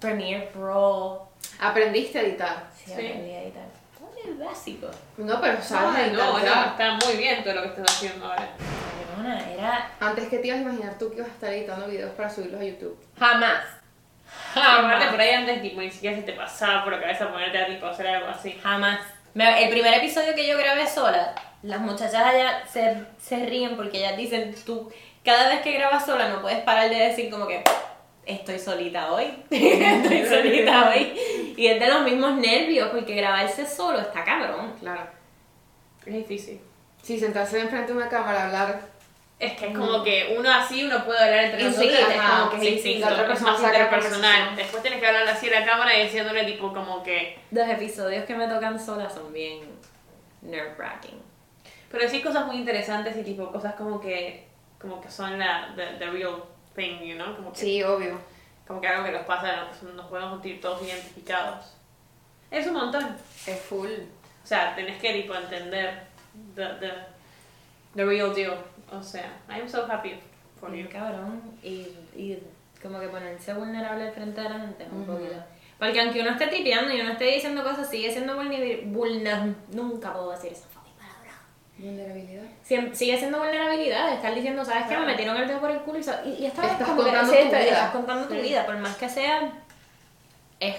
Premiere 0.00 0.46
Pro. 0.52 1.28
Aprendiste 1.60 2.18
a 2.18 2.22
editar. 2.22 2.64
Sí, 2.76 2.84
Sí. 2.86 2.92
aprendí 2.92 3.30
a 3.32 3.42
editar. 3.42 3.64
Muy 4.24 4.44
básico. 4.44 4.88
No, 5.18 5.40
pero 5.40 5.62
sabes 5.62 6.12
no, 6.12 6.38
no, 6.38 6.64
está 6.64 6.98
muy 7.04 7.16
bien 7.16 7.42
todo 7.44 7.54
lo 7.54 7.62
que 7.62 7.68
estás 7.68 7.96
haciendo 7.96 8.26
ahora. 8.26 8.48
Era 9.34 9.90
Antes 10.00 10.28
que 10.28 10.38
te 10.38 10.46
ibas 10.48 10.58
a 10.60 10.62
imaginar 10.62 10.98
tú 10.98 11.10
que 11.10 11.16
ibas 11.16 11.28
a 11.28 11.32
estar 11.32 11.52
editando 11.52 11.86
videos 11.86 12.12
para 12.12 12.30
subirlos 12.30 12.60
a 12.60 12.64
YouTube. 12.64 12.98
jamás. 13.18 13.64
Aparte 14.54 15.06
por 15.08 15.20
ahí 15.20 15.30
antes 15.30 15.62
tipo 15.62 15.80
ni 15.80 15.90
siquiera 15.90 16.16
se 16.16 16.22
te 16.22 16.32
pasaba 16.32 16.84
por 16.84 16.92
la 16.92 17.00
cabeza 17.00 17.30
ponerte 17.30 17.58
a 17.58 17.66
tipo 17.66 17.86
hacer 17.86 18.06
algo 18.06 18.28
así. 18.28 18.52
Jamás. 18.62 19.00
El 19.34 19.68
primer 19.70 19.94
episodio 19.94 20.34
que 20.34 20.46
yo 20.46 20.56
grabé 20.56 20.86
sola, 20.86 21.34
las 21.62 21.80
muchachas 21.80 22.14
allá 22.14 22.64
se, 22.66 23.04
se 23.18 23.44
ríen 23.44 23.76
porque 23.76 23.98
ellas 23.98 24.16
dicen, 24.16 24.54
tú 24.64 24.90
cada 25.24 25.48
vez 25.48 25.60
que 25.60 25.72
grabas 25.72 26.06
sola 26.06 26.28
no 26.28 26.40
puedes 26.40 26.60
parar 26.60 26.88
de 26.88 26.96
decir 26.96 27.30
como 27.30 27.46
que 27.46 27.62
estoy 28.24 28.58
solita 28.58 29.12
hoy, 29.12 29.26
estoy 29.50 30.26
solita 30.26 30.90
hoy. 30.90 31.12
Y 31.56 31.66
es 31.66 31.80
de 31.80 31.88
los 31.88 32.02
mismos 32.02 32.36
nervios 32.36 32.88
porque 32.90 33.14
grabarse 33.14 33.66
solo 33.66 34.00
está 34.00 34.24
cabrón. 34.24 34.72
Claro. 34.80 35.02
Es 36.04 36.14
difícil. 36.14 36.60
Sí, 37.02 37.18
sentarse 37.18 37.60
enfrente 37.60 37.92
de 37.92 37.98
una 37.98 38.08
cámara, 38.08 38.46
hablar. 38.46 38.80
Es 39.38 39.52
que 39.52 39.66
es 39.68 39.76
como 39.76 40.02
que 40.02 40.34
uno 40.38 40.50
así 40.50 40.84
uno 40.84 41.04
puede 41.04 41.18
hablar 41.22 41.44
entre 41.44 41.64
nosotros, 41.64 41.90
sí, 41.90 41.94
es 41.94 42.22
como 42.22 42.50
que 42.50 42.58
sí, 42.60 42.78
sí, 42.78 42.98
la 42.98 43.32
es 43.32 43.40
más 43.42 43.62
interpersonal. 43.62 44.56
Después 44.56 44.82
tienes 44.82 45.00
que 45.00 45.06
hablar 45.06 45.28
así 45.28 45.48
a 45.52 45.60
la 45.60 45.66
cámara 45.66 45.98
y 45.98 46.04
diciéndole 46.04 46.44
tipo 46.44 46.72
como 46.72 47.02
que... 47.02 47.38
Los 47.50 47.68
episodios 47.68 48.24
que 48.24 48.34
me 48.34 48.48
tocan 48.48 48.80
sola 48.80 49.10
son 49.10 49.32
bien 49.34 49.60
nerve 50.40 50.74
wracking. 50.78 51.20
Pero 51.90 52.04
decís 52.04 52.24
cosas 52.24 52.46
muy 52.46 52.56
interesantes 52.56 53.14
y 53.16 53.22
tipo 53.22 53.52
cosas 53.52 53.74
como 53.74 54.00
que 54.00 54.46
como 54.80 55.00
que 55.00 55.10
son 55.10 55.38
la 55.38 55.72
the, 55.76 55.84
the 55.98 56.06
real 56.06 56.42
thing, 56.74 56.98
you 57.00 57.16
know? 57.16 57.34
Como 57.36 57.52
que, 57.52 57.58
Sí, 57.58 57.82
obvio. 57.82 58.18
como 58.66 58.80
que 58.80 58.88
algo 58.88 59.04
que 59.04 59.12
nos 59.12 59.22
pasa, 59.26 59.66
nos, 59.66 59.94
nos 59.94 60.06
podemos 60.06 60.32
sentir 60.32 60.60
todos 60.60 60.82
identificados. 60.82 61.74
Es 62.50 62.66
un 62.66 62.74
montón. 62.74 63.16
Es 63.46 63.60
full. 63.60 63.88
O 63.88 64.46
sea, 64.46 64.74
tenés 64.74 65.00
que 65.00 65.12
tipo 65.12 65.34
entender 65.34 66.04
the, 66.54 66.66
the, 66.80 66.90
the 67.94 68.04
real 68.04 68.34
deal. 68.34 68.54
O 68.92 69.02
sea, 69.02 69.32
I'm 69.48 69.68
so 69.68 69.86
happy 69.90 70.14
for 70.60 70.74
you. 70.74 70.88
Cabrón. 70.88 71.42
Y, 71.62 71.88
y 72.14 72.42
como 72.82 73.00
que 73.00 73.08
ponerse 73.08 73.52
vulnerable 73.54 74.04
al 74.08 74.12
frente 74.12 74.40
de 74.40 74.48
la 74.48 74.58
gente 74.60 74.84
es 74.84 74.90
un 74.92 75.04
poquito. 75.04 75.34
Porque 75.78 76.00
aunque 76.00 76.20
uno 76.20 76.30
esté 76.30 76.46
tripeando 76.46 76.92
y 76.94 77.00
uno 77.00 77.12
esté 77.12 77.24
diciendo 77.24 77.62
cosas, 77.62 77.88
sigue 77.90 78.10
siendo 78.10 78.34
vulnerable. 78.36 79.54
Nunca 79.72 80.12
puedo 80.12 80.30
decir 80.30 80.52
esa 80.52 80.66
fucking 80.68 80.94
palabra. 80.94 81.32
Vulnerabilidad. 81.78 82.44
Siem- 82.66 82.94
sigue 82.94 83.18
siendo 83.18 83.38
vulnerabilidad 83.38 84.14
estar 84.14 84.34
diciendo, 84.34 84.64
¿sabes 84.64 84.86
qué? 84.88 84.96
Me 84.96 85.04
metieron 85.06 85.36
el 85.36 85.46
dedo 85.48 85.60
por 85.60 85.70
el 85.70 85.80
culo 85.80 85.98
y, 85.98 86.02
sa- 86.02 86.22
y, 86.24 86.34
y 86.42 86.46
esta 86.46 86.62
vez 86.62 86.72
Estás 86.72 86.88
que- 86.88 86.94
contando 86.96 87.32
sí, 87.32 87.38
tu 87.42 87.48
vida. 87.48 87.60
estás 87.64 87.90
contando 87.90 88.28
tu 88.28 88.34
vida, 88.34 88.64
por 88.66 88.76
más 88.78 88.96
que 88.96 89.08
sea. 89.08 89.52
Es. 90.60 90.76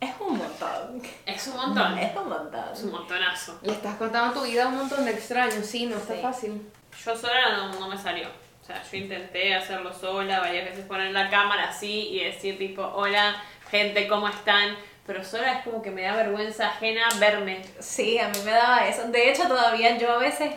Es 0.00 0.10
un 0.20 0.38
montón. 0.38 1.02
Es 1.26 1.46
un 1.48 1.56
montón. 1.56 1.98
Es 1.98 2.16
un 2.16 2.28
montón. 2.28 2.64
Es 2.72 2.82
un 2.84 2.90
montonazo. 2.92 3.58
Le 3.62 3.72
estás 3.72 3.96
contando 3.96 4.40
tu 4.40 4.46
vida 4.46 4.64
a 4.64 4.68
un 4.68 4.76
montón 4.78 5.04
de 5.04 5.10
extraños, 5.12 5.66
sí, 5.66 5.86
no 5.86 5.96
está 5.96 6.14
Sí. 6.14 6.20
fácil. 6.22 6.72
Yo 7.04 7.16
sola 7.16 7.56
no, 7.56 7.80
no 7.80 7.88
me 7.88 7.98
salió. 7.98 8.28
O 8.62 8.64
sea, 8.64 8.82
yo 8.82 8.96
intenté 8.98 9.54
hacerlo 9.54 9.92
sola, 9.92 10.40
varias 10.40 10.66
veces 10.66 10.84
poner 10.84 11.10
la 11.12 11.28
cámara 11.30 11.70
así 11.70 12.08
y 12.10 12.22
decir 12.24 12.58
tipo, 12.58 12.82
hola, 12.82 13.42
gente, 13.70 14.06
¿cómo 14.06 14.28
están? 14.28 14.76
Pero 15.06 15.24
sola 15.24 15.54
es 15.54 15.64
como 15.64 15.80
que 15.80 15.90
me 15.90 16.02
da 16.02 16.14
vergüenza 16.14 16.68
ajena 16.68 17.08
verme. 17.18 17.62
Sí, 17.80 18.18
a 18.18 18.28
mí 18.28 18.38
me 18.44 18.50
daba 18.52 18.86
eso. 18.86 19.04
De 19.08 19.30
hecho, 19.30 19.48
todavía 19.48 19.96
yo 19.96 20.12
a 20.12 20.18
veces, 20.18 20.52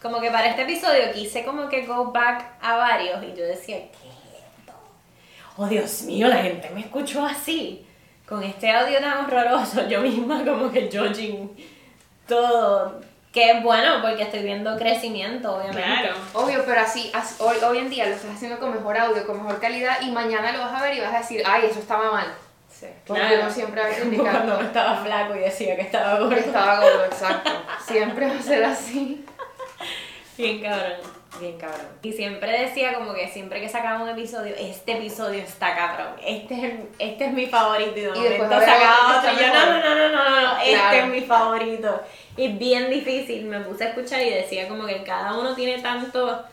como 0.00 0.20
que 0.20 0.30
para 0.30 0.46
este 0.46 0.62
episodio 0.62 1.10
quise 1.12 1.44
como 1.44 1.68
que 1.68 1.84
go 1.86 2.12
back 2.12 2.54
a 2.62 2.76
varios 2.76 3.22
y 3.24 3.34
yo 3.36 3.44
decía, 3.44 3.78
¿qué 3.78 4.08
es 4.08 4.14
esto? 4.60 4.72
Oh, 5.56 5.66
Dios 5.66 6.02
mío, 6.02 6.28
la 6.28 6.36
gente 6.38 6.70
me 6.70 6.80
escuchó 6.80 7.26
así. 7.26 7.84
Con 8.28 8.42
este 8.42 8.70
audio 8.70 8.98
tan 9.00 9.24
horroroso, 9.24 9.86
yo 9.88 10.00
misma 10.00 10.44
como 10.44 10.70
que 10.72 10.88
judging 10.92 11.50
todo. 12.26 13.00
Que 13.32 13.50
es 13.50 13.62
bueno 13.62 14.00
porque 14.00 14.22
estoy 14.22 14.42
viendo 14.42 14.76
crecimiento, 14.78 15.56
obviamente. 15.56 15.82
Claro. 15.82 16.14
Obvio, 16.32 16.62
pero 16.64 16.80
así, 16.80 17.10
as- 17.12 17.38
hoy, 17.40 17.56
hoy 17.68 17.78
en 17.78 17.90
día 17.90 18.06
lo 18.06 18.14
estás 18.14 18.34
haciendo 18.34 18.58
con 18.58 18.72
mejor 18.74 18.96
audio, 18.96 19.26
con 19.26 19.36
mejor 19.42 19.60
calidad 19.60 19.98
y 20.00 20.10
mañana 20.10 20.52
lo 20.52 20.60
vas 20.60 20.80
a 20.80 20.82
ver 20.84 20.94
y 20.96 21.00
vas 21.00 21.14
a 21.14 21.18
decir, 21.18 21.42
ay, 21.46 21.66
eso 21.70 21.78
estaba 21.80 22.10
mal. 22.10 22.32
Sí. 22.68 22.86
Porque 23.06 23.20
Claro. 23.22 23.40
uno 23.42 23.50
siempre 23.50 23.80
va 23.82 23.88
a 23.88 23.90
Como 23.90 24.16
cuando 24.22 24.40
criticar. 24.56 24.62
estaba 24.64 24.96
flaco 25.04 25.36
y 25.36 25.38
decía 25.40 25.76
que 25.76 25.82
estaba 25.82 26.18
gordo. 26.18 26.34
Estaba 26.36 26.80
gordo, 26.80 27.04
exacto. 27.04 27.50
Siempre 27.86 28.26
va 28.26 28.34
a 28.36 28.42
ser 28.42 28.64
así. 28.64 29.24
Bien 30.38 30.62
cabrón, 30.62 30.94
bien 31.40 31.58
cabrón. 31.58 31.86
Y 32.02 32.12
siempre 32.12 32.60
decía 32.60 32.94
como 32.94 33.14
que 33.14 33.28
siempre 33.28 33.60
que 33.60 33.68
sacaba 33.68 34.02
un 34.02 34.08
episodio, 34.08 34.54
este 34.58 34.92
episodio 34.92 35.40
está 35.42 35.74
cabrón, 35.74 36.14
este 36.24 36.54
es, 36.54 36.64
el- 36.64 36.88
este 36.98 37.26
es 37.26 37.32
mi 37.32 37.46
favorito. 37.46 37.96
Y 37.96 38.00
de 38.22 38.38
momento 38.38 38.60
sacaba 38.60 39.18
otro 39.18 39.32
yo, 39.32 39.46
no, 39.48 39.66
no, 39.66 39.80
no, 39.80 39.94
no, 39.94 40.08
no, 40.08 40.30
no, 40.30 40.40
no, 40.40 40.58
este 40.58 40.72
Claro. 40.72 40.96
es 40.98 41.06
mi 41.08 41.20
favorito. 41.22 42.00
Y 42.36 42.48
bien 42.48 42.90
difícil, 42.90 43.44
me 43.46 43.60
puse 43.60 43.84
a 43.84 43.88
escuchar 43.88 44.20
y 44.22 44.30
decía 44.30 44.68
como 44.68 44.86
que 44.86 45.02
cada 45.02 45.38
uno 45.38 45.54
tiene 45.54 45.80
tanto, 45.82 46.44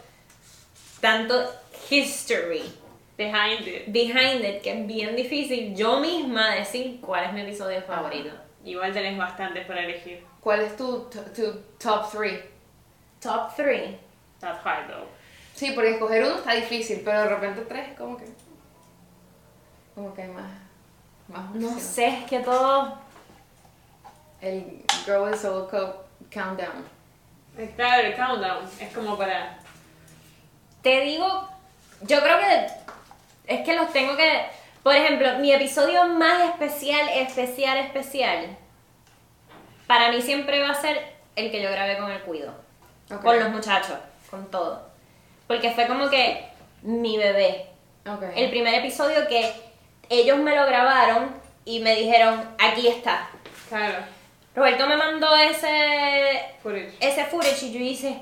tanto 1.01 1.35
history 1.89 2.63
Behind 3.17 3.67
it. 3.67 3.83
behind 3.87 4.43
it, 4.43 4.61
que 4.61 4.71
es 4.71 4.87
bien 4.87 5.15
difícil 5.15 5.75
yo 5.75 5.99
misma 5.99 6.55
decir 6.55 6.99
cuál 6.99 7.25
es 7.25 7.33
mi 7.33 7.41
episodio 7.41 7.81
favorito. 7.83 8.29
Igual 8.65 8.91
tenés 8.93 9.17
bastantes 9.17 9.65
para 9.67 9.83
elegir. 9.83 10.23
¿Cuál 10.39 10.61
es 10.61 10.75
tu, 10.75 11.09
tu 11.35 11.61
top 11.77 12.09
3? 12.11 12.39
Top 13.21 13.55
3. 13.55 13.91
That's 14.43 14.59
hard 14.65 14.89
though. 14.89 15.07
Sí, 15.55 15.71
porque 15.71 15.91
escoger 15.91 16.23
uno 16.23 16.35
está 16.35 16.53
difícil, 16.53 17.01
pero 17.05 17.21
de 17.21 17.29
repente 17.29 17.61
tres, 17.61 17.97
como 17.97 18.17
que. 18.17 18.25
Como 19.95 20.13
que 20.13 20.23
hay 20.23 20.29
más. 20.29 20.51
más 21.29 21.55
No 21.55 21.79
sé, 21.79 22.07
es 22.07 22.23
que 22.25 22.39
todo. 22.39 22.97
El 24.41 24.83
Girl 25.05 25.21
with 25.21 25.37
Soul 25.37 25.69
Cup 25.69 26.03
Countdown. 26.29 26.83
Claro, 27.77 28.07
el 28.07 28.15
countdown 28.17 28.69
es 28.81 28.93
como 28.93 29.17
para. 29.17 29.57
Te 30.81 30.99
digo, 31.01 31.47
yo 32.01 32.19
creo 32.21 32.39
que 32.39 32.67
es 33.47 33.61
que 33.61 33.75
los 33.75 33.93
tengo 33.93 34.17
que. 34.17 34.45
Por 34.83 34.93
ejemplo, 34.93 35.39
mi 35.39 35.53
episodio 35.53 36.05
más 36.07 36.49
especial, 36.49 37.07
especial, 37.07 37.77
especial, 37.77 38.57
para 39.87 40.11
mí 40.11 40.21
siempre 40.21 40.61
va 40.61 40.71
a 40.71 40.75
ser 40.81 41.15
el 41.37 41.49
que 41.49 41.61
yo 41.61 41.71
grabé 41.71 41.97
con 41.97 42.11
el 42.11 42.19
cuido. 42.23 42.53
Con 43.21 43.39
los 43.39 43.49
muchachos, 43.49 43.95
con 44.33 44.49
todo. 44.49 44.81
Porque 45.45 45.69
fue 45.69 45.85
como 45.85 46.09
que 46.09 46.49
mi 46.81 47.17
bebé. 47.17 47.67
Ok. 48.07 48.23
El 48.35 48.49
primer 48.49 48.73
episodio 48.73 49.27
que 49.27 49.53
ellos 50.09 50.39
me 50.39 50.55
lo 50.55 50.65
grabaron 50.65 51.31
y 51.65 51.79
me 51.81 51.95
dijeron, 51.95 52.43
aquí 52.57 52.87
está. 52.87 53.29
Claro, 53.69 54.03
Roberto 54.55 54.87
me 54.87 54.97
mandó 54.97 55.35
ese, 55.35 56.55
footage. 56.63 56.97
ese 56.99 57.25
footage 57.25 57.63
y 57.63 57.73
yo 57.73 57.79
hice, 57.79 58.21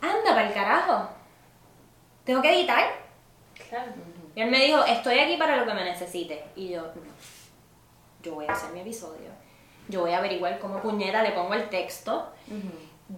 anda 0.00 0.34
para 0.34 0.46
el 0.46 0.54
carajo. 0.54 1.08
Tengo 2.24 2.40
que 2.40 2.54
editar. 2.54 2.84
Claro. 3.68 3.92
Y 4.36 4.40
él 4.40 4.50
me 4.50 4.64
dijo, 4.64 4.84
estoy 4.84 5.18
aquí 5.18 5.36
para 5.36 5.56
lo 5.56 5.66
que 5.66 5.74
me 5.74 5.84
necesites. 5.84 6.38
Y 6.54 6.70
yo, 6.70 6.82
no. 6.82 7.12
Yo 8.22 8.34
voy 8.34 8.46
a 8.46 8.52
hacer 8.52 8.70
mi 8.70 8.80
episodio. 8.80 9.30
Yo 9.88 10.02
voy 10.02 10.12
a 10.12 10.18
averiguar 10.18 10.60
cómo 10.60 10.80
puñeta 10.80 11.22
le 11.24 11.32
pongo 11.32 11.54
el 11.54 11.68
texto. 11.68 12.30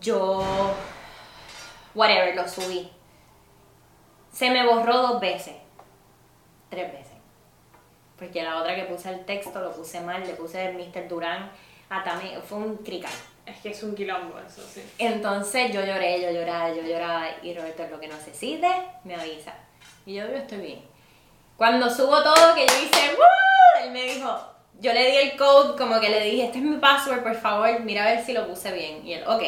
Yo, 0.01 0.43
whatever, 1.95 2.35
lo 2.35 2.49
subí. 2.49 2.91
Se 4.33 4.51
me 4.51 4.67
borró 4.67 4.97
dos 4.99 5.21
veces. 5.21 5.55
Tres 6.71 6.93
veces. 6.93 7.13
Porque 8.19 8.43
la 8.43 8.59
otra 8.59 8.75
que 8.75 8.85
puse 8.85 9.11
el 9.11 9.25
texto 9.25 9.61
lo 9.61 9.73
puse 9.73 10.01
mal, 10.01 10.27
le 10.27 10.35
puse 10.35 10.65
el 10.65 10.77
Mr. 10.77 11.09
Durán 11.09 11.51
a 11.91 12.03
también, 12.03 12.41
fue 12.43 12.59
un 12.59 12.77
crical. 12.79 13.13
Es 13.45 13.59
que 13.61 13.71
es 13.71 13.83
un 13.83 13.95
quilombo 13.95 14.39
eso, 14.39 14.63
sí. 14.63 14.83
Entonces 14.99 15.73
yo 15.73 15.85
lloré, 15.85 16.23
yo 16.23 16.31
lloraba, 16.31 16.73
yo 16.73 16.83
lloraba 16.83 17.27
y 17.43 17.53
Roberto 17.53 17.85
lo 17.91 17.99
que 17.99 18.09
necesite 18.09 18.69
me 19.05 19.17
avisa. 19.17 19.53
Y 20.07 20.15
yo, 20.15 20.27
yo 20.27 20.37
estoy 20.37 20.59
bien. 20.59 20.83
Cuando 21.57 21.91
subo 21.91 22.23
todo, 22.23 22.55
que 22.55 22.67
yo 22.67 22.75
hice, 22.83 23.15
¡Woo! 23.15 23.85
Él 23.85 23.91
me 23.91 24.05
dijo, 24.05 24.41
yo 24.81 24.93
le 24.93 25.11
di 25.11 25.17
el 25.17 25.37
code, 25.37 25.77
como 25.77 26.01
que 26.01 26.09
le 26.09 26.25
dije, 26.25 26.45
este 26.47 26.59
es 26.59 26.65
mi 26.65 26.77
password, 26.77 27.23
por 27.23 27.35
favor, 27.35 27.81
mira 27.81 28.05
a 28.05 28.13
ver 28.13 28.25
si 28.25 28.33
lo 28.33 28.47
puse 28.47 28.73
bien. 28.73 29.07
Y 29.07 29.15
él, 29.15 29.25
ok, 29.27 29.43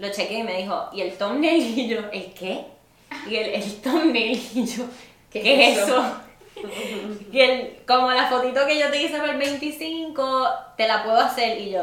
lo 0.00 0.10
chequeé 0.10 0.38
y 0.38 0.42
me 0.42 0.56
dijo, 0.56 0.88
¿y 0.92 1.02
el 1.02 1.16
thumbnail? 1.16 1.62
Y 1.78 1.88
yo, 1.88 2.00
¿el 2.12 2.32
qué? 2.34 2.64
Y 3.28 3.36
él, 3.36 3.50
el 3.54 3.80
thumbnail. 3.80 4.42
Y 4.54 4.66
yo, 4.66 4.84
¿qué, 5.30 5.70
es 5.72 5.78
eso? 5.78 6.02
y 7.32 7.40
él, 7.40 7.78
como 7.86 8.10
la 8.10 8.26
fotito 8.26 8.66
que 8.66 8.78
yo 8.78 8.90
te 8.90 9.00
hice 9.02 9.18
para 9.18 9.32
el 9.32 9.38
25, 9.38 10.48
te 10.76 10.86
la 10.88 11.02
puedo 11.04 11.18
hacer. 11.20 11.58
Y 11.60 11.70
yo, 11.70 11.82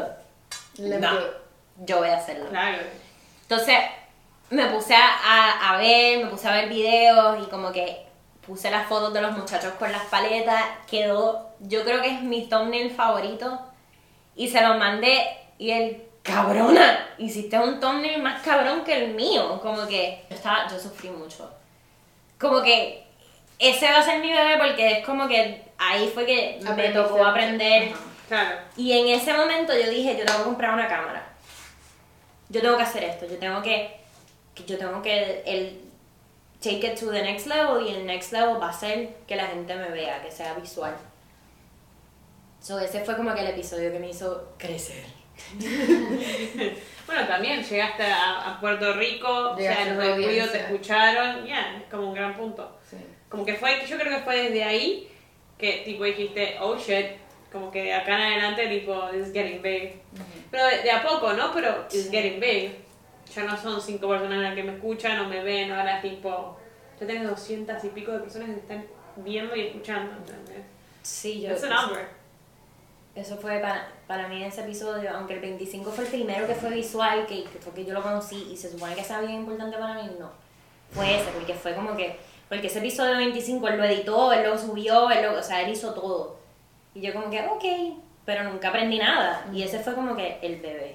Let 0.76 0.98
no, 1.00 1.18
yo 1.78 1.98
voy 1.98 2.08
a 2.08 2.18
hacerlo. 2.18 2.48
Claro. 2.50 2.78
Entonces 3.42 3.76
me 4.50 4.66
puse 4.66 4.94
a, 4.94 5.08
a- 5.24 5.74
a 5.74 5.78
ver, 5.78 6.24
me 6.24 6.30
puse 6.30 6.48
a 6.48 6.52
ver 6.52 6.68
videos 6.68 7.44
y 7.46 7.50
como 7.50 7.72
que 7.72 8.04
puse 8.46 8.70
las 8.70 8.86
fotos 8.88 9.12
de 9.12 9.20
los 9.20 9.36
muchachos 9.36 9.72
con 9.78 9.90
las 9.92 10.04
paletas. 10.06 10.64
Quedó, 10.88 11.50
yo 11.60 11.84
creo 11.84 12.00
que 12.02 12.08
es 12.14 12.22
mi 12.22 12.48
thumbnail 12.48 12.90
favorito. 12.90 13.60
Y 14.36 14.48
se 14.48 14.60
lo 14.60 14.74
mandé 14.74 15.22
y 15.58 15.70
él, 15.70 16.04
cabrona, 16.28 17.08
hiciste 17.18 17.58
un 17.58 17.80
thumbnail 17.80 18.22
más 18.22 18.42
cabrón 18.42 18.84
que 18.84 19.04
el 19.04 19.14
mío. 19.14 19.60
Como 19.60 19.86
que 19.86 20.24
yo, 20.28 20.36
estaba, 20.36 20.68
yo 20.68 20.78
sufrí 20.78 21.10
mucho. 21.10 21.50
Como 22.38 22.62
que 22.62 23.04
ese 23.58 23.90
va 23.90 23.98
a 23.98 24.02
ser 24.02 24.20
mi 24.20 24.30
bebé 24.30 24.58
porque 24.58 24.98
es 24.98 25.06
como 25.06 25.26
que 25.26 25.64
ahí 25.78 26.10
fue 26.12 26.26
que 26.26 26.60
me 26.76 26.90
tocó 26.90 27.24
aprender. 27.24 27.92
Ajá. 27.92 28.00
Claro. 28.28 28.58
Y 28.76 28.92
en 28.92 29.08
ese 29.18 29.32
momento 29.32 29.72
yo 29.72 29.88
dije, 29.90 30.16
yo 30.18 30.26
tengo 30.26 30.40
que 30.40 30.44
comprar 30.44 30.74
una 30.74 30.86
cámara. 30.86 31.26
Yo 32.50 32.60
tengo 32.60 32.76
que 32.76 32.82
hacer 32.82 33.04
esto, 33.04 33.26
yo 33.26 33.38
tengo 33.38 33.62
que, 33.62 33.98
que 34.54 34.64
yo 34.64 34.78
tengo 34.78 35.00
que 35.02 35.42
el 35.46 35.80
take 36.60 36.86
it 36.86 36.98
to 36.98 37.10
the 37.10 37.22
next 37.22 37.46
level 37.46 37.86
y 37.86 37.94
el 37.94 38.06
next 38.06 38.32
level 38.32 38.60
va 38.60 38.70
a 38.70 38.72
ser 38.72 39.16
que 39.26 39.36
la 39.36 39.46
gente 39.46 39.74
me 39.74 39.88
vea, 39.88 40.22
que 40.22 40.30
sea 40.30 40.54
visual. 40.54 40.94
So 42.60 42.78
ese 42.78 43.04
fue 43.04 43.16
como 43.16 43.34
que 43.34 43.40
el 43.40 43.48
episodio 43.48 43.92
que 43.92 43.98
me 43.98 44.10
hizo 44.10 44.52
crecer. 44.58 45.17
Bueno, 47.08 47.26
también 47.26 47.64
llegaste 47.64 48.02
a, 48.02 48.50
a 48.50 48.60
Puerto 48.60 48.92
Rico, 48.92 49.52
o 49.52 49.56
Llegaste 49.56 49.84
sea, 49.84 49.94
los 49.94 50.14
Cuido 50.16 50.46
te 50.50 50.58
escucharon, 50.58 51.46
ya, 51.46 51.78
es 51.78 51.90
como 51.90 52.08
un 52.08 52.14
gran 52.14 52.36
punto. 52.36 52.78
Sí. 52.84 52.98
Como 53.30 53.46
que 53.46 53.54
fue, 53.54 53.82
yo 53.86 53.98
creo 53.98 54.18
que 54.18 54.22
fue 54.22 54.42
desde 54.42 54.62
ahí 54.62 55.08
que 55.56 55.84
tipo 55.86 56.04
dijiste, 56.04 56.58
oh 56.60 56.76
shit, 56.76 57.16
como 57.50 57.70
que 57.70 57.84
de 57.84 57.94
acá 57.94 58.14
en 58.14 58.32
adelante 58.32 58.68
tipo, 58.68 59.08
is 59.14 59.32
getting 59.32 59.62
big. 59.62 60.02
Pero 60.50 60.66
de, 60.66 60.82
de 60.82 60.90
a 60.90 61.02
poco, 61.02 61.32
¿no? 61.32 61.50
Pero 61.54 61.86
it's 61.90 62.10
getting 62.10 62.40
big. 62.40 62.76
Ya 63.34 63.44
no 63.44 63.56
son 63.56 63.80
cinco 63.80 64.06
personas 64.06 64.42
las 64.42 64.54
que 64.54 64.62
me 64.62 64.74
escuchan 64.74 65.18
o 65.20 65.28
me 65.28 65.42
ven, 65.42 65.72
ahora 65.72 65.96
es 65.96 66.02
tipo, 66.02 66.58
ya 67.00 67.06
tenés 67.06 67.26
doscientas 67.26 67.82
y 67.84 67.88
pico 67.88 68.12
de 68.12 68.18
personas 68.18 68.48
que 68.48 68.54
te 68.54 68.60
están 68.60 68.86
viendo 69.16 69.56
y 69.56 69.68
escuchando, 69.68 70.14
¿entendés? 70.14 70.66
Sí, 71.00 71.40
yo... 71.40 71.52
It's 71.52 71.64
a 71.64 71.68
number. 71.70 72.17
Eso 73.18 73.36
fue 73.36 73.58
para, 73.58 73.88
para 74.06 74.28
mí 74.28 74.44
ese 74.44 74.60
episodio, 74.60 75.10
aunque 75.12 75.34
el 75.34 75.40
25 75.40 75.90
fue 75.90 76.04
el 76.04 76.10
primero 76.10 76.46
que 76.46 76.54
fue 76.54 76.70
visual, 76.70 77.26
que, 77.26 77.42
que 77.42 77.58
fue 77.58 77.72
que 77.72 77.84
yo 77.84 77.92
lo 77.92 78.00
conocí 78.00 78.48
y 78.52 78.56
se 78.56 78.70
supone 78.70 78.94
que 78.94 79.02
sea 79.02 79.20
bien 79.20 79.32
importante 79.32 79.76
para 79.76 79.94
mí, 79.94 80.08
no. 80.20 80.30
Fue 80.92 81.16
ese, 81.16 81.32
porque 81.32 81.52
fue 81.52 81.74
como 81.74 81.96
que, 81.96 82.16
porque 82.48 82.68
ese 82.68 82.78
episodio 82.78 83.16
25 83.16 83.66
él 83.68 83.76
lo 83.76 83.84
editó, 83.84 84.32
él 84.32 84.48
lo 84.48 84.56
subió, 84.56 85.10
él 85.10 85.24
lo, 85.24 85.36
o 85.36 85.42
sea, 85.42 85.62
él 85.62 85.70
hizo 85.70 85.92
todo. 85.94 86.38
Y 86.94 87.00
yo 87.00 87.12
como 87.12 87.28
que, 87.28 87.44
ok, 87.44 87.98
pero 88.24 88.44
nunca 88.44 88.68
aprendí 88.68 88.98
nada. 88.98 89.44
Y 89.52 89.64
ese 89.64 89.80
fue 89.80 89.94
como 89.94 90.14
que 90.14 90.38
el 90.40 90.60
bebé, 90.60 90.94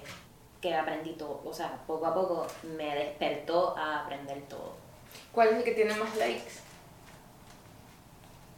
que 0.62 0.74
aprendí 0.74 1.12
todo. 1.14 1.42
O 1.44 1.54
sea, 1.54 1.78
poco 1.86 2.06
a 2.06 2.14
poco 2.14 2.48
me 2.78 2.96
despertó 2.96 3.78
a 3.78 4.00
aprender 4.00 4.42
todo. 4.44 4.76
¿Cuál 5.34 5.50
es 5.50 5.56
el 5.58 5.64
que 5.66 5.72
tiene 5.72 5.94
más 5.96 6.16
likes? 6.16 6.54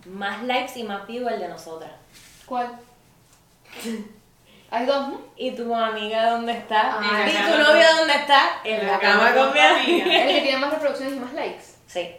Más 0.06 0.44
likes 0.44 0.80
y 0.80 0.84
más 0.84 1.08
views 1.08 1.32
el 1.32 1.40
de 1.40 1.48
nosotras. 1.48 1.92
¿Cuál? 2.46 2.80
Hay 4.72 4.86
dos, 4.86 5.08
¿no? 5.10 5.22
¿Y 5.38 5.52
tu 5.52 5.74
amiga 5.74 6.32
dónde 6.32 6.52
está? 6.54 6.98
Ah, 7.00 7.26
¿Y 7.28 7.32
tu 7.32 7.38
cama 7.38 7.58
novio 7.64 7.88
con- 7.88 7.98
dónde 7.98 8.14
está? 8.16 8.42
En 8.64 8.88
la 8.88 9.00
cama 9.00 9.34
con 9.34 9.54
mi 9.54 9.60
amiga. 9.60 10.06
El 10.24 10.28
que 10.36 10.42
tiene 10.42 10.58
más 10.58 10.72
reproducciones 10.74 11.16
y 11.16 11.20
más 11.20 11.34
likes. 11.34 11.64
Sí. 11.88 12.10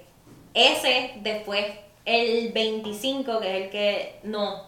Ese, 0.54 1.14
después 1.16 1.66
el 2.04 2.52
25, 2.52 3.40
que 3.40 3.56
es 3.58 3.64
el 3.64 3.70
que. 3.70 4.20
No. 4.22 4.64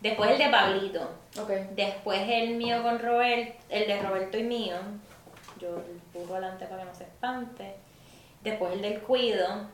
Después 0.00 0.30
el 0.32 0.38
de 0.38 0.48
Pablito. 0.48 1.10
Ok. 1.40 1.50
Después 1.74 2.20
el 2.28 2.54
mío 2.56 2.82
con 2.82 2.98
Robert. 2.98 3.56
El 3.68 3.86
de 3.88 4.00
Roberto 4.02 4.38
y 4.38 4.42
mío. 4.44 4.76
Yo 5.58 5.68
el 6.14 6.30
adelante 6.30 6.66
para 6.66 6.82
que 6.82 6.88
no 6.88 6.94
se 6.94 7.04
espante. 7.04 7.74
Después 8.42 8.74
el 8.74 8.82
del 8.82 9.00
cuido. 9.00 9.66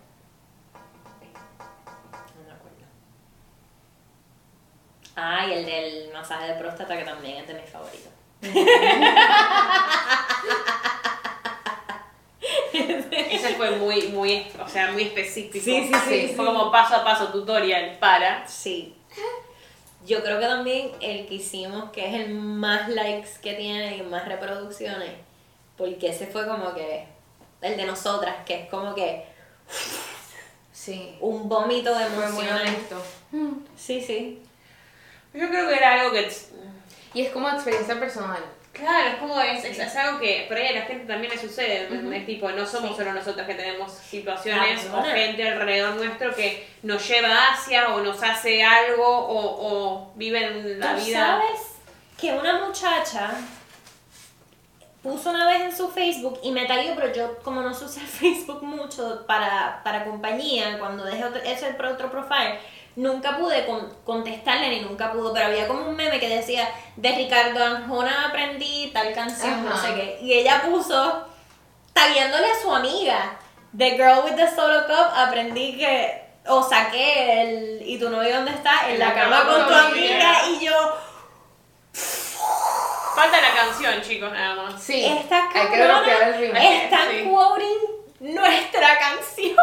Ah, 5.16 5.46
y 5.46 5.52
el 5.52 5.66
del 5.66 6.12
masaje 6.12 6.52
de 6.52 6.58
próstata, 6.58 6.96
que 6.96 7.04
también 7.04 7.38
es 7.38 7.46
de 7.48 7.54
mis 7.54 7.68
favoritos. 7.70 8.10
Ese 12.72 13.54
fue 13.56 13.72
muy, 13.72 14.08
muy, 14.08 14.46
o 14.64 14.68
sea, 14.68 14.92
muy 14.92 15.02
específico. 15.04 15.64
Sí, 15.64 15.88
sí, 15.92 15.94
sí, 16.08 16.32
Fue 16.34 16.44
como 16.46 16.70
paso 16.70 16.96
a 16.96 17.04
paso 17.04 17.28
tutorial 17.28 17.96
para. 17.98 18.46
Sí. 18.48 18.94
Yo 20.06 20.22
creo 20.22 20.40
que 20.40 20.46
también 20.46 20.92
el 21.00 21.26
que 21.26 21.34
hicimos, 21.34 21.90
que 21.90 22.06
es 22.08 22.14
el 22.14 22.34
más 22.34 22.88
likes 22.88 23.28
que 23.42 23.54
tiene 23.54 23.98
y 23.98 24.02
más 24.02 24.26
reproducciones, 24.26 25.10
porque 25.76 26.08
ese 26.08 26.26
fue 26.26 26.46
como 26.46 26.72
que 26.74 27.04
el 27.60 27.76
de 27.76 27.84
nosotras, 27.84 28.36
que 28.46 28.62
es 28.62 28.70
como 28.70 28.94
que 28.94 29.24
Sí. 30.72 31.14
un 31.20 31.48
vómito 31.48 31.94
de 31.94 32.06
Fue 32.06 32.28
muy 32.30 32.44
emociones. 32.46 32.62
honesto. 32.62 33.02
Sí, 33.76 34.00
sí. 34.00 34.42
Yo 35.34 35.48
creo 35.48 35.68
que 35.68 35.74
era 35.74 36.00
algo 36.00 36.12
que. 36.12 36.30
Y 37.14 37.22
es 37.22 37.32
como 37.32 37.48
experiencia 37.48 37.98
personal. 37.98 38.42
Claro, 38.72 39.08
es 39.08 39.14
como 39.16 39.40
es, 39.40 39.64
es, 39.64 39.78
es 39.78 39.96
algo 39.96 40.20
que 40.20 40.44
por 40.48 40.56
ahí 40.56 40.68
a 40.68 40.80
la 40.80 40.82
gente 40.82 41.04
también 41.04 41.32
le 41.32 41.38
sucede, 41.38 41.82
¿entendés? 41.82 42.24
Tipo, 42.24 42.50
no 42.50 42.64
somos 42.64 42.96
solo 42.96 43.12
nosotros 43.12 43.44
que 43.46 43.54
tenemos 43.54 43.92
situaciones 43.92 44.86
o 44.92 45.02
gente 45.02 45.48
alrededor 45.48 45.96
nuestro 45.96 46.34
que 46.34 46.68
nos 46.82 47.06
lleva 47.06 47.50
hacia 47.50 47.88
o 47.94 48.00
nos 48.00 48.22
hace 48.22 48.62
algo 48.62 49.04
o, 49.04 49.66
o 49.66 50.12
viven 50.14 50.78
la 50.78 50.94
¿Tú 50.94 51.04
vida. 51.04 51.18
sabes 51.26 51.60
que 52.16 52.32
una 52.32 52.64
muchacha 52.64 53.32
puso 55.02 55.30
una 55.30 55.46
vez 55.46 55.62
en 55.62 55.76
su 55.76 55.88
Facebook 55.88 56.38
y 56.42 56.52
me 56.52 56.66
taguió, 56.66 56.94
pero 56.94 57.12
yo 57.12 57.38
como 57.42 57.62
no 57.62 57.74
sé 57.74 57.86
usar 57.86 58.04
Facebook 58.06 58.62
mucho 58.62 59.24
para, 59.26 59.80
para 59.82 60.04
compañía, 60.04 60.78
cuando 60.78 61.04
dejé 61.04 61.24
otro, 61.24 61.40
ese 61.42 61.70
otro 61.70 62.10
profile, 62.10 62.58
nunca 62.96 63.36
pude 63.36 63.66
con- 63.66 63.92
contestarle 64.04 64.68
ni 64.68 64.80
nunca 64.80 65.12
pudo, 65.12 65.32
pero 65.32 65.46
había 65.46 65.66
como 65.68 65.88
un 65.88 65.96
meme 65.96 66.18
que 66.20 66.28
decía, 66.28 66.68
de 66.96 67.12
Ricardo 67.12 67.64
Arjona 67.64 68.26
aprendí 68.28 68.90
tal 68.92 69.12
canción, 69.12 69.64
no 69.64 69.76
sé 69.76 69.94
qué, 69.94 70.18
y 70.22 70.32
ella 70.34 70.62
puso, 70.62 71.26
tagueándole 71.92 72.46
a 72.50 72.60
su 72.60 72.74
amiga, 72.74 73.38
The 73.76 73.90
Girl 73.92 74.24
with 74.24 74.34
the 74.36 74.48
Solo 74.54 74.86
Cup, 74.86 75.12
aprendí 75.14 75.78
que, 75.78 76.24
o 76.46 76.62
saqué 76.62 77.42
el, 77.42 77.82
¿y 77.86 77.98
tu 77.98 78.10
novio 78.10 78.36
dónde 78.36 78.50
está? 78.52 78.88
En 78.90 78.98
la 78.98 79.14
cama 79.14 79.44
con 79.46 79.66
tu 79.68 79.74
amiga, 79.74 80.48
y 80.48 80.64
yo... 80.64 80.72
Falta 83.14 83.40
la 83.40 83.52
canción, 83.54 84.00
chicos, 84.02 84.32
nada 84.32 84.54
más. 84.54 84.82
Sí, 84.82 85.04
Esta 85.04 85.48
hay 85.52 85.68
que 85.68 85.84
bloquear 85.84 86.22
el 86.34 86.56
están 86.56 87.08
Sí. 87.10 87.24
quoting 87.28 88.34
nuestra 88.34 88.98
canción. 88.98 89.56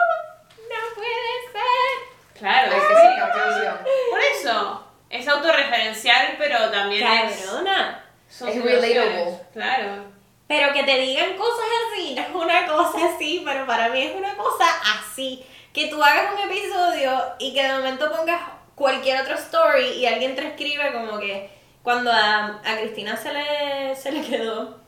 Claro, 2.38 2.72
sí. 2.72 2.80
que 3.16 3.40
canción. 3.40 3.78
Por 4.10 4.20
eso. 4.20 4.84
Es 5.10 5.28
autorreferencial, 5.28 6.36
pero 6.38 6.70
también 6.70 7.08
es. 7.08 7.46
Cabrona. 7.46 8.04
Es 8.30 8.64
relatable. 8.64 9.40
Claro. 9.54 10.06
Pero 10.48 10.74
que 10.74 10.84
te 10.84 10.98
digan 11.00 11.36
cosas 11.36 11.66
así, 11.92 12.16
no 12.16 12.22
es 12.22 12.30
una 12.30 12.68
cosa 12.68 12.98
así, 13.14 13.42
pero 13.46 13.66
para 13.66 13.90
mí 13.90 14.02
es 14.02 14.16
una 14.16 14.36
cosa 14.36 14.66
así. 14.98 15.46
Que 15.74 15.88
tú 15.88 16.02
hagas 16.02 16.34
un 16.34 16.50
episodio 16.50 17.22
y 17.40 17.54
que 17.54 17.64
de 17.64 17.74
momento 17.74 18.12
pongas 18.12 18.42
cualquier 18.76 19.22
otro 19.22 19.36
story 19.36 19.86
y 19.98 20.06
alguien 20.06 20.36
te 20.36 20.48
escribe 20.48 20.94
como 20.94 21.20
que 21.20 21.50
cuando 21.84 22.12
a, 22.12 22.62
a 22.64 22.78
Cristina 22.80 23.18
se 23.18 23.34
le, 23.34 23.96
se 23.96 24.12
le 24.12 24.22
quedó, 24.22 24.80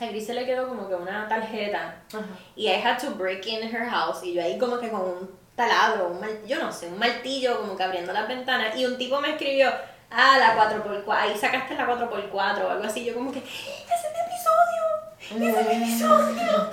a 0.00 0.08
Cris 0.08 0.26
se 0.26 0.34
le 0.34 0.46
quedó 0.46 0.68
como 0.68 0.88
que 0.88 0.94
una 0.94 1.28
tarjeta 1.28 2.02
y 2.56 2.68
I 2.68 2.80
had 2.82 2.98
to 3.00 3.10
break 3.10 3.46
in 3.46 3.62
her 3.62 3.88
house 3.88 4.22
y 4.22 4.34
yo 4.34 4.42
ahí 4.42 4.58
como 4.58 4.78
que 4.78 4.88
con 4.88 5.00
un 5.00 5.38
taladro, 5.58 6.08
un 6.08 6.20
mal- 6.20 6.46
yo 6.46 6.58
no 6.58 6.72
sé, 6.72 6.86
un 6.86 6.98
martillo 6.98 7.60
como 7.60 7.76
que 7.76 7.82
abriendo 7.82 8.12
las 8.14 8.26
ventanas 8.26 8.74
y 8.76 8.86
un 8.86 8.96
tipo 8.96 9.20
me 9.20 9.32
escribió, 9.32 9.70
ah, 10.10 10.36
la 10.38 10.56
4x4, 10.56 11.12
ahí 11.12 11.36
sacaste 11.36 11.74
la 11.74 11.86
4x4 11.86 12.32
o 12.64 12.70
algo 12.70 12.84
así, 12.84 13.04
yo 13.04 13.12
como 13.12 13.30
que, 13.30 13.40
ese 13.40 13.46
es 13.92 14.14
mi 14.14 15.36
episodio, 15.36 15.50
ese 15.50 15.60
es 15.60 15.66
mi 15.68 15.84
episodio, 15.84 16.70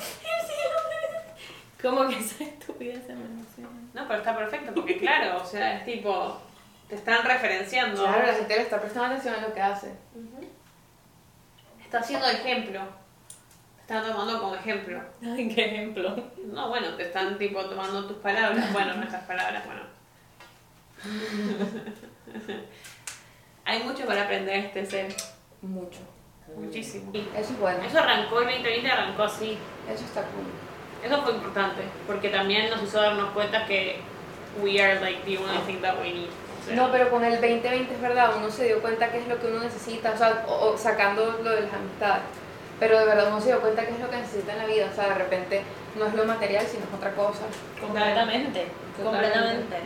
como 1.82 2.08
que 2.08 2.20
esa 2.20 2.44
estupidez 2.46 3.06
me 3.08 3.14
emociona. 3.14 3.70
No, 3.94 4.08
pero 4.08 4.20
está 4.20 4.36
perfecto, 4.36 4.74
porque 4.74 4.98
claro, 4.98 5.42
o 5.42 5.46
sea, 5.46 5.78
es 5.78 5.86
tipo. 5.86 6.42
Te 6.90 6.96
están 6.96 7.24
referenciando. 7.24 8.04
Claro, 8.04 8.28
la 8.28 8.34
gente 8.34 8.56
le 8.56 8.62
está 8.62 8.80
prestando 8.80 9.08
atención 9.08 9.34
a 9.36 9.42
lo 9.48 9.54
que 9.54 9.62
hace. 9.62 9.92
Está 11.84 12.00
haciendo 12.00 12.28
ejemplo. 12.28 12.80
Están 13.88 14.04
tomando 14.04 14.42
como 14.42 14.56
ejemplo. 14.56 15.00
Ay, 15.22 15.48
qué 15.54 15.66
ejemplo. 15.66 16.16
No, 16.52 16.70
bueno, 16.70 16.96
te 16.96 17.04
están 17.04 17.38
tipo 17.38 17.64
tomando 17.66 18.06
tus 18.06 18.18
palabras. 18.18 18.74
Bueno, 18.74 18.96
nuestras 18.96 19.22
palabras, 19.26 19.64
bueno. 19.64 19.82
Hay 23.66 23.84
mucho 23.84 24.08
para 24.08 24.24
aprender 24.24 24.74
de 24.74 24.82
este 24.82 24.86
ser. 24.88 25.16
Mucho. 25.62 26.00
Muchísimo. 26.58 27.12
Eso 27.14 27.54
es 27.54 27.60
bueno. 27.60 27.84
Eso 27.84 28.00
arrancó, 28.00 28.40
el 28.40 28.48
2020 28.48 28.92
arrancó 28.92 29.22
así. 29.22 29.56
Eso 29.88 30.04
está 30.04 30.22
cool. 30.22 30.46
Eso 31.04 31.22
fue 31.22 31.34
importante, 31.34 31.84
porque 32.08 32.30
también 32.30 32.72
nos 32.72 32.82
hizo 32.82 33.00
darnos 33.00 33.30
cuenta 33.34 33.68
que 33.68 33.98
we 34.64 34.82
are 34.82 35.00
like 35.00 35.22
the 35.26 35.38
only 35.38 35.60
thing 35.68 35.80
that 35.82 36.00
we 36.02 36.12
need. 36.12 36.30
O 36.30 36.66
sea, 36.66 36.76
No, 36.76 36.92
pero 36.92 37.12
con 37.12 37.24
el 37.24 37.34
2020 37.40 37.94
es 37.94 38.02
verdad, 38.02 38.32
uno 38.36 38.50
se 38.50 38.66
dio 38.66 38.82
cuenta 38.82 39.12
qué 39.12 39.20
es 39.20 39.28
lo 39.28 39.40
que 39.40 39.46
uno 39.46 39.60
necesita, 39.60 40.14
o 40.14 40.18
sea, 40.18 40.44
o, 40.48 40.72
o 40.72 40.78
sacando 40.78 41.40
lo 41.44 41.52
de 41.52 41.62
las 41.62 41.74
amistades. 41.74 42.24
Pero 42.80 43.00
de 43.00 43.06
verdad 43.06 43.28
uno 43.30 43.40
se 43.40 43.48
dio 43.48 43.62
cuenta 43.62 43.86
qué 43.86 43.94
es 43.94 44.00
lo 44.00 44.10
que 44.10 44.18
necesita 44.18 44.54
en 44.54 44.58
la 44.60 44.66
vida, 44.66 44.90
o 44.92 44.96
sea, 44.96 45.10
de 45.10 45.16
repente 45.16 45.62
no 45.98 46.06
es 46.06 46.14
lo 46.14 46.26
material, 46.26 46.66
sino 46.68 46.84
es 46.84 46.94
otra 46.94 47.12
cosa. 47.12 47.44
Completamente, 47.80 48.68
completamente. 49.02 49.78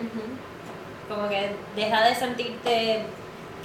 Como 1.08 1.30
que 1.30 1.52
deja 1.76 2.06
de 2.06 2.16
sentirte 2.16 3.04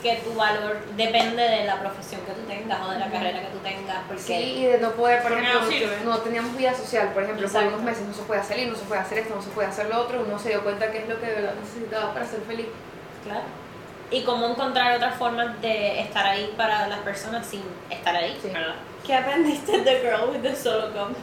que 0.02 0.16
tu 0.16 0.34
valor 0.34 0.76
depende 0.96 1.42
de 1.42 1.64
la 1.64 1.80
profesión 1.80 2.20
que 2.26 2.32
tú 2.32 2.42
tengas 2.46 2.78
o 2.86 2.90
de 2.90 2.98
la 2.98 3.10
carrera 3.10 3.40
que 3.40 3.46
tú 3.46 3.58
tengas. 3.58 3.98
Porque 4.06 4.22
Sí, 4.22 4.34
y 4.34 4.64
de 4.66 4.78
no 4.78 4.90
poder, 4.92 5.22
por 5.22 5.32
ejemplo, 5.32 5.60
no 6.04 6.18
teníamos 6.18 6.54
vida 6.56 6.74
social, 6.74 7.08
por 7.14 7.22
ejemplo, 7.22 7.48
por 7.48 7.56
Exacto. 7.56 7.76
unos 7.76 7.82
meses 7.82 8.06
no 8.06 8.12
se 8.12 8.22
puede 8.22 8.44
salir, 8.44 8.68
no 8.68 8.76
se 8.76 8.84
puede 8.84 9.00
hacer 9.00 9.18
esto, 9.18 9.34
no 9.34 9.40
se 9.40 9.48
puede 9.50 9.68
hacer 9.68 9.88
lo 9.88 9.98
otro, 10.02 10.22
uno 10.26 10.38
se 10.38 10.50
dio 10.50 10.62
cuenta 10.62 10.90
qué 10.90 10.98
es 10.98 11.08
lo 11.08 11.18
que 11.18 11.26
de 11.26 11.34
verdad 11.36 11.54
necesitaba 11.58 12.12
para 12.12 12.26
ser 12.26 12.40
feliz. 12.42 12.66
Claro. 13.24 13.44
Y 14.10 14.22
cómo 14.24 14.46
encontrar 14.46 14.94
otras 14.94 15.16
formas 15.16 15.58
de 15.62 16.00
estar 16.00 16.26
ahí 16.26 16.52
para 16.54 16.86
las 16.88 16.98
personas 16.98 17.46
sin 17.46 17.62
estar 17.88 18.14
ahí. 18.14 18.38
Sí. 18.42 18.48
¿verdad? 18.48 18.74
¿Qué 19.06 19.14
aprendiste 19.14 19.80
de 19.82 20.00
Girl 20.00 20.30
with 20.30 20.40
the 20.40 20.56
Solo 20.56 20.90
Cup? 20.92 21.14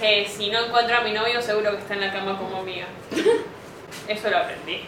Que 0.00 0.26
si 0.26 0.50
no 0.50 0.66
encuentro 0.66 0.96
a 0.96 1.00
mi 1.02 1.12
novio, 1.12 1.40
seguro 1.40 1.70
que 1.70 1.78
está 1.78 1.94
en 1.94 2.00
la 2.00 2.12
cama 2.12 2.36
como 2.36 2.56
amiga. 2.56 2.86
Eso 4.08 4.30
lo 4.30 4.38
aprendí, 4.38 4.80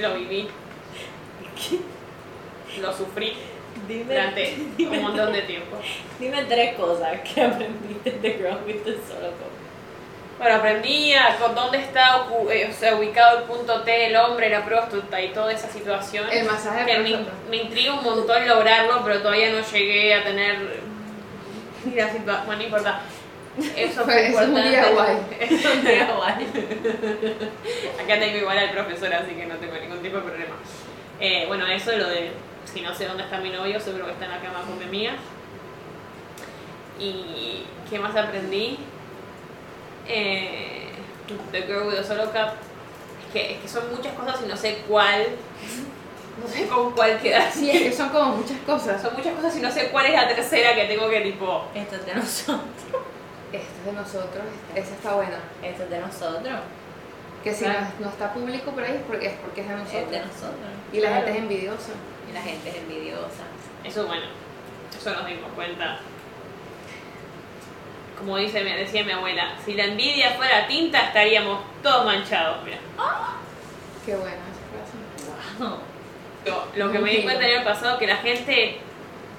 lo 0.00 0.14
viví, 0.14 0.48
lo 2.80 2.92
sufrí 2.92 3.32
Dime, 3.88 4.04
durante 4.04 4.56
un 4.78 5.02
montón 5.02 5.32
de 5.32 5.42
tiempo. 5.42 5.76
dime 6.20 6.44
tres 6.44 6.76
cosas 6.76 7.20
que 7.20 7.42
aprendiste 7.42 8.10
de 8.12 8.34
Girl 8.34 8.58
with 8.64 8.84
the 8.84 8.92
Solo 8.92 9.30
Cup. 9.30 9.59
Bueno, 10.40 10.56
aprendí 10.56 11.12
a 11.12 11.36
con 11.36 11.54
dónde 11.54 11.76
está 11.78 12.24
eh, 12.50 12.68
o 12.70 12.72
sea, 12.72 12.96
ubicado 12.96 13.40
el 13.40 13.44
punto 13.44 13.82
T 13.82 13.90
del 13.90 14.16
hombre, 14.16 14.48
la 14.48 14.64
próstata 14.64 15.20
y 15.20 15.28
toda 15.34 15.52
esa 15.52 15.68
situación. 15.68 16.26
El 16.32 16.46
masaje 16.46 16.86
que 16.86 16.98
me, 16.98 17.18
me 17.50 17.56
intriga 17.58 17.92
un 17.92 18.02
montón 18.02 18.48
lograrlo, 18.48 19.02
pero 19.04 19.20
todavía 19.20 19.50
no 19.50 19.60
llegué 19.60 20.14
a 20.14 20.24
tener 20.24 20.80
la 21.94 22.08
situa- 22.10 22.44
Bueno, 22.46 22.56
no 22.56 22.62
importa. 22.62 23.00
Eso 23.76 24.04
fue 24.04 24.28
es 24.28 24.34
un 24.34 24.56
importante. 24.56 25.36
DIY. 25.38 25.40
Es 25.58 25.64
un 25.66 25.84
DIY. 25.84 26.00
Acá 28.02 28.18
tengo 28.18 28.38
igual 28.38 28.58
al 28.58 28.70
profesor, 28.70 29.12
así 29.12 29.32
que 29.32 29.44
no 29.44 29.56
tengo 29.56 29.74
ningún 29.76 30.00
tipo 30.00 30.16
de 30.16 30.22
problema. 30.22 30.54
Eh, 31.20 31.44
bueno, 31.48 31.66
eso 31.66 31.94
lo 31.96 32.08
de 32.08 32.30
si 32.64 32.80
no 32.80 32.94
sé 32.94 33.04
dónde 33.04 33.24
está 33.24 33.36
mi 33.36 33.50
novio, 33.50 33.78
seguro 33.78 34.06
que 34.06 34.12
está 34.12 34.24
en 34.24 34.30
la 34.30 34.40
cama 34.40 34.60
con 34.66 34.78
mi 34.78 34.84
amiga. 34.84 35.12
¿Y 36.98 37.64
qué 37.90 37.98
más 37.98 38.16
aprendí? 38.16 38.78
Eh, 40.12 40.88
The 41.52 41.62
Girl 41.62 41.86
with 41.86 41.96
the 41.96 42.04
Solo 42.04 42.24
Cup. 42.26 42.52
Es 43.26 43.32
que, 43.32 43.52
es 43.54 43.58
que 43.60 43.68
son 43.68 43.84
muchas 43.94 44.12
cosas 44.14 44.40
y 44.44 44.48
no 44.48 44.56
sé 44.56 44.78
cuál. 44.88 45.26
No 46.42 46.48
sé 46.48 46.66
con 46.66 46.92
cuál 46.92 47.18
quedar. 47.20 47.50
Sí, 47.52 47.70
es 47.70 47.82
que 47.82 47.92
son 47.92 48.08
como 48.08 48.36
muchas 48.36 48.58
cosas. 48.66 49.00
Son 49.02 49.14
muchas 49.14 49.34
cosas 49.34 49.56
y 49.56 49.60
no 49.60 49.70
sé 49.70 49.88
cuál 49.90 50.06
es 50.06 50.12
la 50.14 50.28
tercera 50.28 50.74
que 50.74 50.84
tengo 50.86 51.08
que 51.08 51.20
tipo. 51.20 51.64
Esto 51.74 51.96
es 51.96 52.06
de 52.06 52.14
nosotros. 52.14 52.60
Esto 53.52 53.66
es 53.80 53.84
de 53.86 53.92
nosotros, 53.92 54.44
esa 54.76 54.94
está 54.94 55.14
buena. 55.14 55.38
Esto 55.62 55.82
es 55.82 55.90
de 55.90 55.98
nosotros. 55.98 56.60
Que 57.42 57.52
si 57.52 57.64
Claro. 57.64 57.80
no, 57.98 58.06
no 58.06 58.10
está 58.12 58.32
público 58.32 58.70
por 58.70 58.84
ahí 58.84 58.92
es 58.96 59.02
porque 59.08 59.26
es, 59.26 59.32
porque 59.42 59.62
es 59.62 59.68
de 59.68 59.74
nosotros. 59.74 60.02
Es 60.04 60.10
de 60.10 60.18
nosotros. 60.20 60.70
Y 60.92 61.00
la 61.00 61.08
Claro. 61.08 61.24
gente 61.26 61.30
es 61.32 61.38
envidiosa. 61.44 61.92
Y 62.30 62.32
la 62.32 62.42
gente 62.42 62.68
es 62.70 62.76
envidiosa. 62.76 63.42
Eso 63.84 64.06
bueno, 64.06 64.26
eso 64.98 65.10
nos 65.12 65.26
dimos 65.26 65.50
cuenta. 65.54 65.98
Como 68.20 68.36
dice, 68.36 68.62
me 68.62 68.76
decía 68.76 69.02
mi 69.02 69.12
abuela, 69.12 69.54
si 69.64 69.72
la 69.72 69.84
envidia 69.84 70.32
fuera 70.32 70.66
tinta 70.66 71.06
estaríamos 71.06 71.60
todos 71.82 72.04
manchados. 72.04 72.62
Mira. 72.64 72.76
Qué 74.04 74.14
buena 74.14 74.36
esa 74.36 74.60
frase. 74.70 74.92
Wow. 75.58 75.78
Lo, 76.44 76.66
lo 76.76 76.92
que 76.92 76.98
me 76.98 77.10
di 77.10 77.22
cuenta 77.22 77.46
el 77.46 77.56
año 77.56 77.64
pasado 77.64 77.98
que 77.98 78.06
la 78.06 78.16
gente 78.16 78.78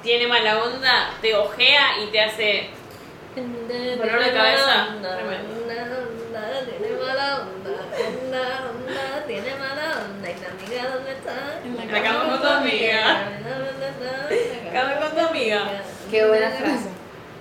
tiene 0.01 0.25
mala 0.27 0.63
onda, 0.63 1.11
te 1.21 1.35
ojea 1.35 1.99
y 2.03 2.07
te 2.07 2.21
hace 2.21 2.71
dolor 3.35 4.23
de 4.23 4.33
cabeza. 4.33 4.87
Tiene 4.89 5.03
mala 6.97 7.41
onda, 7.41 9.23
tiene 9.27 9.55
mala 9.55 10.05
onda. 10.05 10.29
¿Y 10.29 10.35
la 10.41 10.49
amiga 10.49 10.89
dónde 10.95 11.11
está? 11.11 11.59
En 11.63 11.91
la 11.91 12.03
cama 12.03 12.21
con 12.29 12.41
tu 12.41 12.47
amiga. 12.47 12.99
Cama 14.73 14.93
con 14.99 15.11
tu 15.11 15.19
amiga. 15.27 15.59
Qué 16.09 16.19
buena 16.27 16.49
frase. 16.49 16.90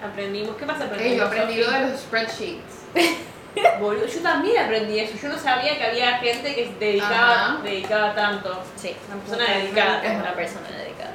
Aprendimos, 0.02 0.56
¿qué 0.56 0.64
Ey, 0.64 0.70
aprendimos? 0.70 1.16
yo 1.18 1.24
aprendí 1.26 1.56
lo 1.56 1.70
de 1.70 1.80
los 1.90 2.00
spreadsheets. 2.00 2.74
Boludo, 3.80 4.06
yo 4.06 4.20
también 4.20 4.64
aprendí 4.64 4.98
eso. 5.00 5.14
Yo 5.20 5.28
no 5.28 5.38
sabía 5.38 5.76
que 5.76 5.84
había 5.84 6.18
gente 6.18 6.54
que 6.54 6.66
se 6.68 6.72
dedicaba, 6.78 7.32
Ajá. 7.54 7.58
dedicaba 7.62 8.14
tanto. 8.14 8.62
Sí, 8.76 8.94
Una 9.08 9.20
persona 9.22 9.58
dedicada. 9.58 10.04
es 10.04 10.20
una 10.20 10.34
persona 10.34 10.68
dedicada. 10.70 11.10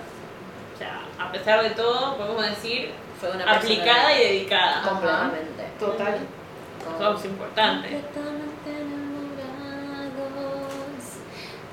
O 0.74 0.78
sea, 0.78 1.00
a 1.20 1.32
pesar 1.32 1.64
de 1.64 1.70
todo, 1.72 2.18
podemos 2.18 2.46
decir 2.46 2.92
Fue 3.20 3.30
una 3.32 3.46
persona 3.46 3.58
aplicada 3.58 4.14
y 4.16 4.24
dedicada. 4.24 4.82
completamente. 4.84 5.64
Total. 5.80 6.16
Eso 7.00 7.18
es 7.18 7.26
importante. 7.26 8.02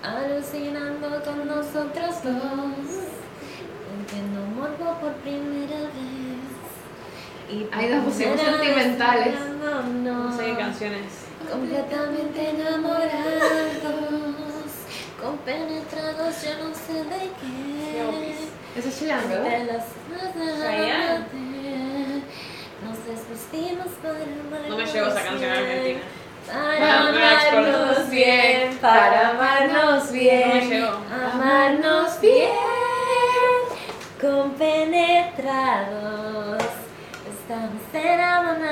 Alucinando 0.03 1.23
con 1.23 1.47
nosotros 1.47 2.25
dos, 2.25 3.05
sintiendo 3.89 4.41
morbo 4.57 4.99
por 5.01 5.13
primera 5.23 5.81
vez. 5.81 6.52
Y 7.53 7.67
Ay, 7.71 7.87
nos 7.91 8.05
pusimos 8.05 8.41
sentimentales. 8.41 9.35
amándonos, 9.37 10.31
No 10.33 10.37
sé 10.39 10.45
qué 10.47 10.57
canciones. 10.57 11.05
Completamente 11.51 12.49
enamorados, 12.51 13.11
compenetrados, 15.21 16.43
yo 16.43 16.51
no 16.65 16.75
sé 16.75 16.95
de 17.05 17.31
qué. 17.41 18.35
Eso 18.79 18.89
es 18.89 18.95
chilán, 18.99 19.23
¿verdad? 19.29 19.59
Nos 22.83 22.99
desvestimos 23.07 23.89
para 24.03 24.25
No 24.69 24.77
me 24.77 24.85
llegó 24.87 25.07
esa 25.09 25.23
canción 25.23 25.41
bien, 25.41 25.53
argentina. 25.53 26.01
Para 26.47 26.81
No, 26.81 26.87
no 27.13 27.19
amarnos 27.19 28.11
bien, 28.11 28.79
para 28.81 29.29
amarnos 29.31 30.05
No 30.07 30.13
me 30.13 30.19
bien, 30.19 30.71
llegó. 30.71 30.93
amarnos 31.33 32.21
bien, 32.21 32.51
compenetrados, 34.21 36.62
estamos 37.53 37.83
enamorados. 37.93 38.67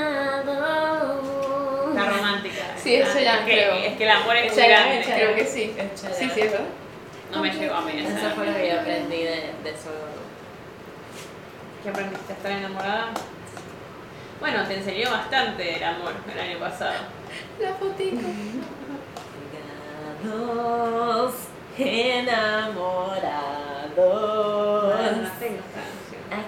La 1.94 2.04
romántica. 2.04 2.64
Sí, 2.82 2.94
eso 2.94 3.20
ya 3.20 3.40
es 3.40 3.44
que, 3.44 3.52
creo. 3.52 3.74
Es 3.74 3.96
que 3.96 4.04
el 4.04 4.10
amor 4.10 4.36
es 4.36 4.56
muy 4.56 4.66
grande. 4.66 5.02
creo 5.04 5.34
que 5.34 5.44
sí. 5.44 5.74
Sí, 5.94 6.30
sí, 6.34 6.40
es 6.40 6.52
verdad. 6.52 6.66
No 7.30 7.42
me 7.42 7.52
llegó 7.52 7.74
a 7.74 7.82
mí 7.82 7.92
esa. 7.98 8.18
Eso 8.18 8.30
fue 8.34 8.46
lo 8.46 8.54
que 8.54 8.68
yo 8.68 8.80
aprendí 8.80 9.18
de, 9.18 9.52
de 9.62 9.70
eso. 9.70 9.90
¿Qué 11.82 11.90
aprendiste 11.90 12.32
a 12.32 12.36
estar 12.36 12.52
enamorada? 12.52 13.08
Bueno, 14.40 14.64
te 14.66 14.74
enseñó 14.76 15.10
bastante 15.10 15.76
el 15.76 15.84
amor 15.84 16.14
el 16.32 16.40
año 16.40 16.58
pasado. 16.58 16.94
La 17.60 17.74
fotito. 17.74 18.26
Enamorados. 21.78 23.60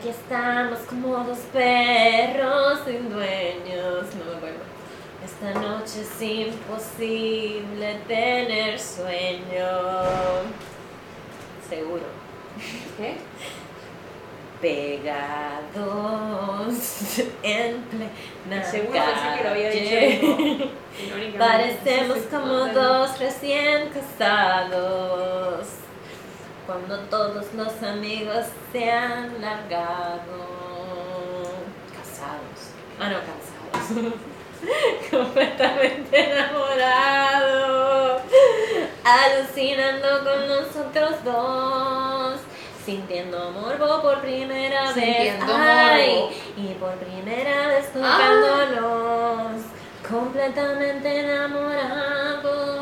Aquí 0.02 0.10
estamos 0.10 0.80
como 0.80 1.16
dos 1.18 1.38
perros 1.52 2.80
sin 2.84 3.08
dueños. 3.08 4.12
No 4.16 4.24
me 4.24 4.36
acuerdo. 4.36 4.58
Esta 5.24 5.54
noche 5.60 6.00
es 6.00 6.20
imposible 6.20 8.00
tener 8.08 8.80
sueño. 8.80 9.68
Seguro. 11.68 12.02
¿Qué? 12.98 13.18
Pegados 14.60 15.60
en 17.44 17.82
plena 17.82 18.64
Seguro 18.64 18.98
pensé 18.98 19.36
que 19.36 19.44
lo 19.44 19.50
había 19.50 19.70
dicho 19.70 19.94
calle. 19.94 21.38
Parecemos 21.38 22.18
como 22.28 22.66
dos 22.72 23.20
recién 23.20 23.90
casados. 23.90 25.81
Cuando 26.72 26.98
todos 27.10 27.52
los 27.52 27.82
amigos 27.82 28.46
se 28.72 28.90
han 28.90 29.42
largado. 29.42 30.22
Casados. 31.92 32.72
Ah, 32.98 33.10
no, 33.10 33.18
cansados. 33.18 34.14
Completamente 35.10 36.32
enamorados. 36.32 38.22
Alucinando 39.04 40.24
con 40.24 40.48
nosotros 40.48 41.22
dos. 41.24 42.40
Sintiendo 42.86 43.50
morbo 43.50 44.00
por 44.00 44.22
primera 44.22 44.94
Sintiendo 44.94 45.46
vez. 45.46 45.54
Ay, 45.60 46.30
y 46.56 46.68
por 46.80 46.94
primera 46.94 47.66
vez 47.68 47.92
tocándonos. 47.92 49.60
Completamente 50.08 51.20
enamorados. 51.20 52.72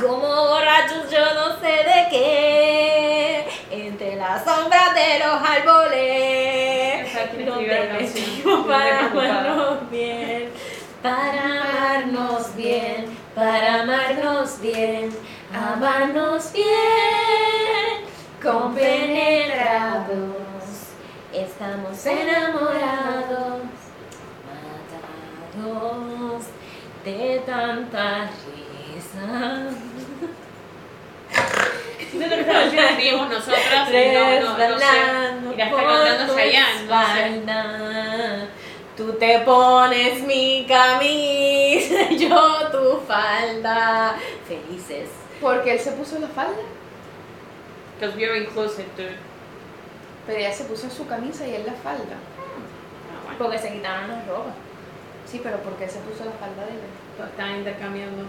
Como 0.00 0.26
borrachos, 0.26 1.10
yo 1.10 1.34
no 1.34 1.60
sé 1.60 1.66
de 1.66 2.08
qué. 2.10 2.59
Entre 4.20 4.34
las 4.34 4.44
sombras 4.44 4.94
de 4.94 5.18
los 5.18 5.40
árboles. 5.48 7.08
O 7.08 7.10
sea, 7.10 7.30
¿quién 7.30 7.46
Nos 7.46 7.56
escribió 7.56 7.86
la 7.86 7.98
divertimos 7.98 8.02
Estoy 8.02 8.62
para 8.68 9.06
amarnos 9.06 9.90
bien. 9.90 10.50
Para 11.02 11.44
amarnos 11.44 12.54
bien. 12.54 13.06
Para 13.34 13.80
amarnos 13.82 14.60
bien. 14.60 15.10
Amarnos 15.54 16.52
bien. 16.52 16.66
Compenetrados. 18.42 20.10
Estamos 21.32 22.04
enamorados. 22.04 23.62
Matados 25.56 26.44
de 27.04 27.42
tanta 27.46 28.28
risa. 28.28 29.70
Esta 32.12 32.44
canción 32.44 32.76
la 32.76 32.90
escribimos 32.90 33.28
nosotras 33.28 33.88
y 33.90 33.92
no, 34.12 34.40
no, 34.40 34.56
no 34.56 35.52
Y 35.52 35.56
la 35.56 35.64
está 35.64 35.70
por 35.70 35.84
cantando 35.84 36.32
tu 36.32 36.38
Chayanne, 36.38 36.86
no 36.86 37.06
sé. 37.14 38.48
Tú 38.96 39.12
te 39.14 39.38
pones 39.40 40.22
mi 40.22 40.66
camisa, 40.68 42.10
yo 42.18 42.70
tu 42.70 43.00
falda. 43.06 44.16
Felices. 44.46 45.08
Porque 45.40 45.72
él 45.72 45.78
se 45.78 45.92
puso 45.92 46.18
la 46.18 46.28
falda, 46.28 46.60
Because 47.98 48.16
we 48.16 48.24
are 48.26 48.36
inclusive, 48.38 48.88
dude. 48.96 49.16
pero 50.26 50.38
ella 50.38 50.52
se 50.52 50.64
puso 50.64 50.90
su 50.90 51.06
camisa 51.06 51.46
y 51.46 51.54
él 51.54 51.64
la 51.66 51.72
falda. 51.74 52.16
Ah, 52.16 53.20
bueno. 53.24 53.38
Porque 53.38 53.58
se 53.58 53.72
quitaron 53.72 54.08
las 54.08 54.26
ropas. 54.26 54.54
Sí, 55.26 55.40
pero 55.42 55.58
porque 55.58 55.84
él 55.84 55.90
se 55.90 56.00
puso 56.00 56.24
la 56.24 56.32
falda 56.32 56.66
de 56.66 56.72
él. 56.72 56.80
Lo 57.18 57.24
están 57.26 57.56
intercambiando. 57.56 58.24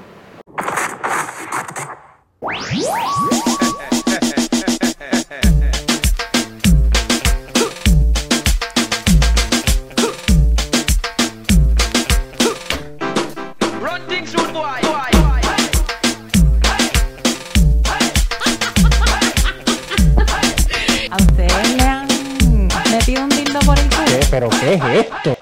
Qué 24.80 25.00
es 25.00 25.06
esto? 25.06 25.41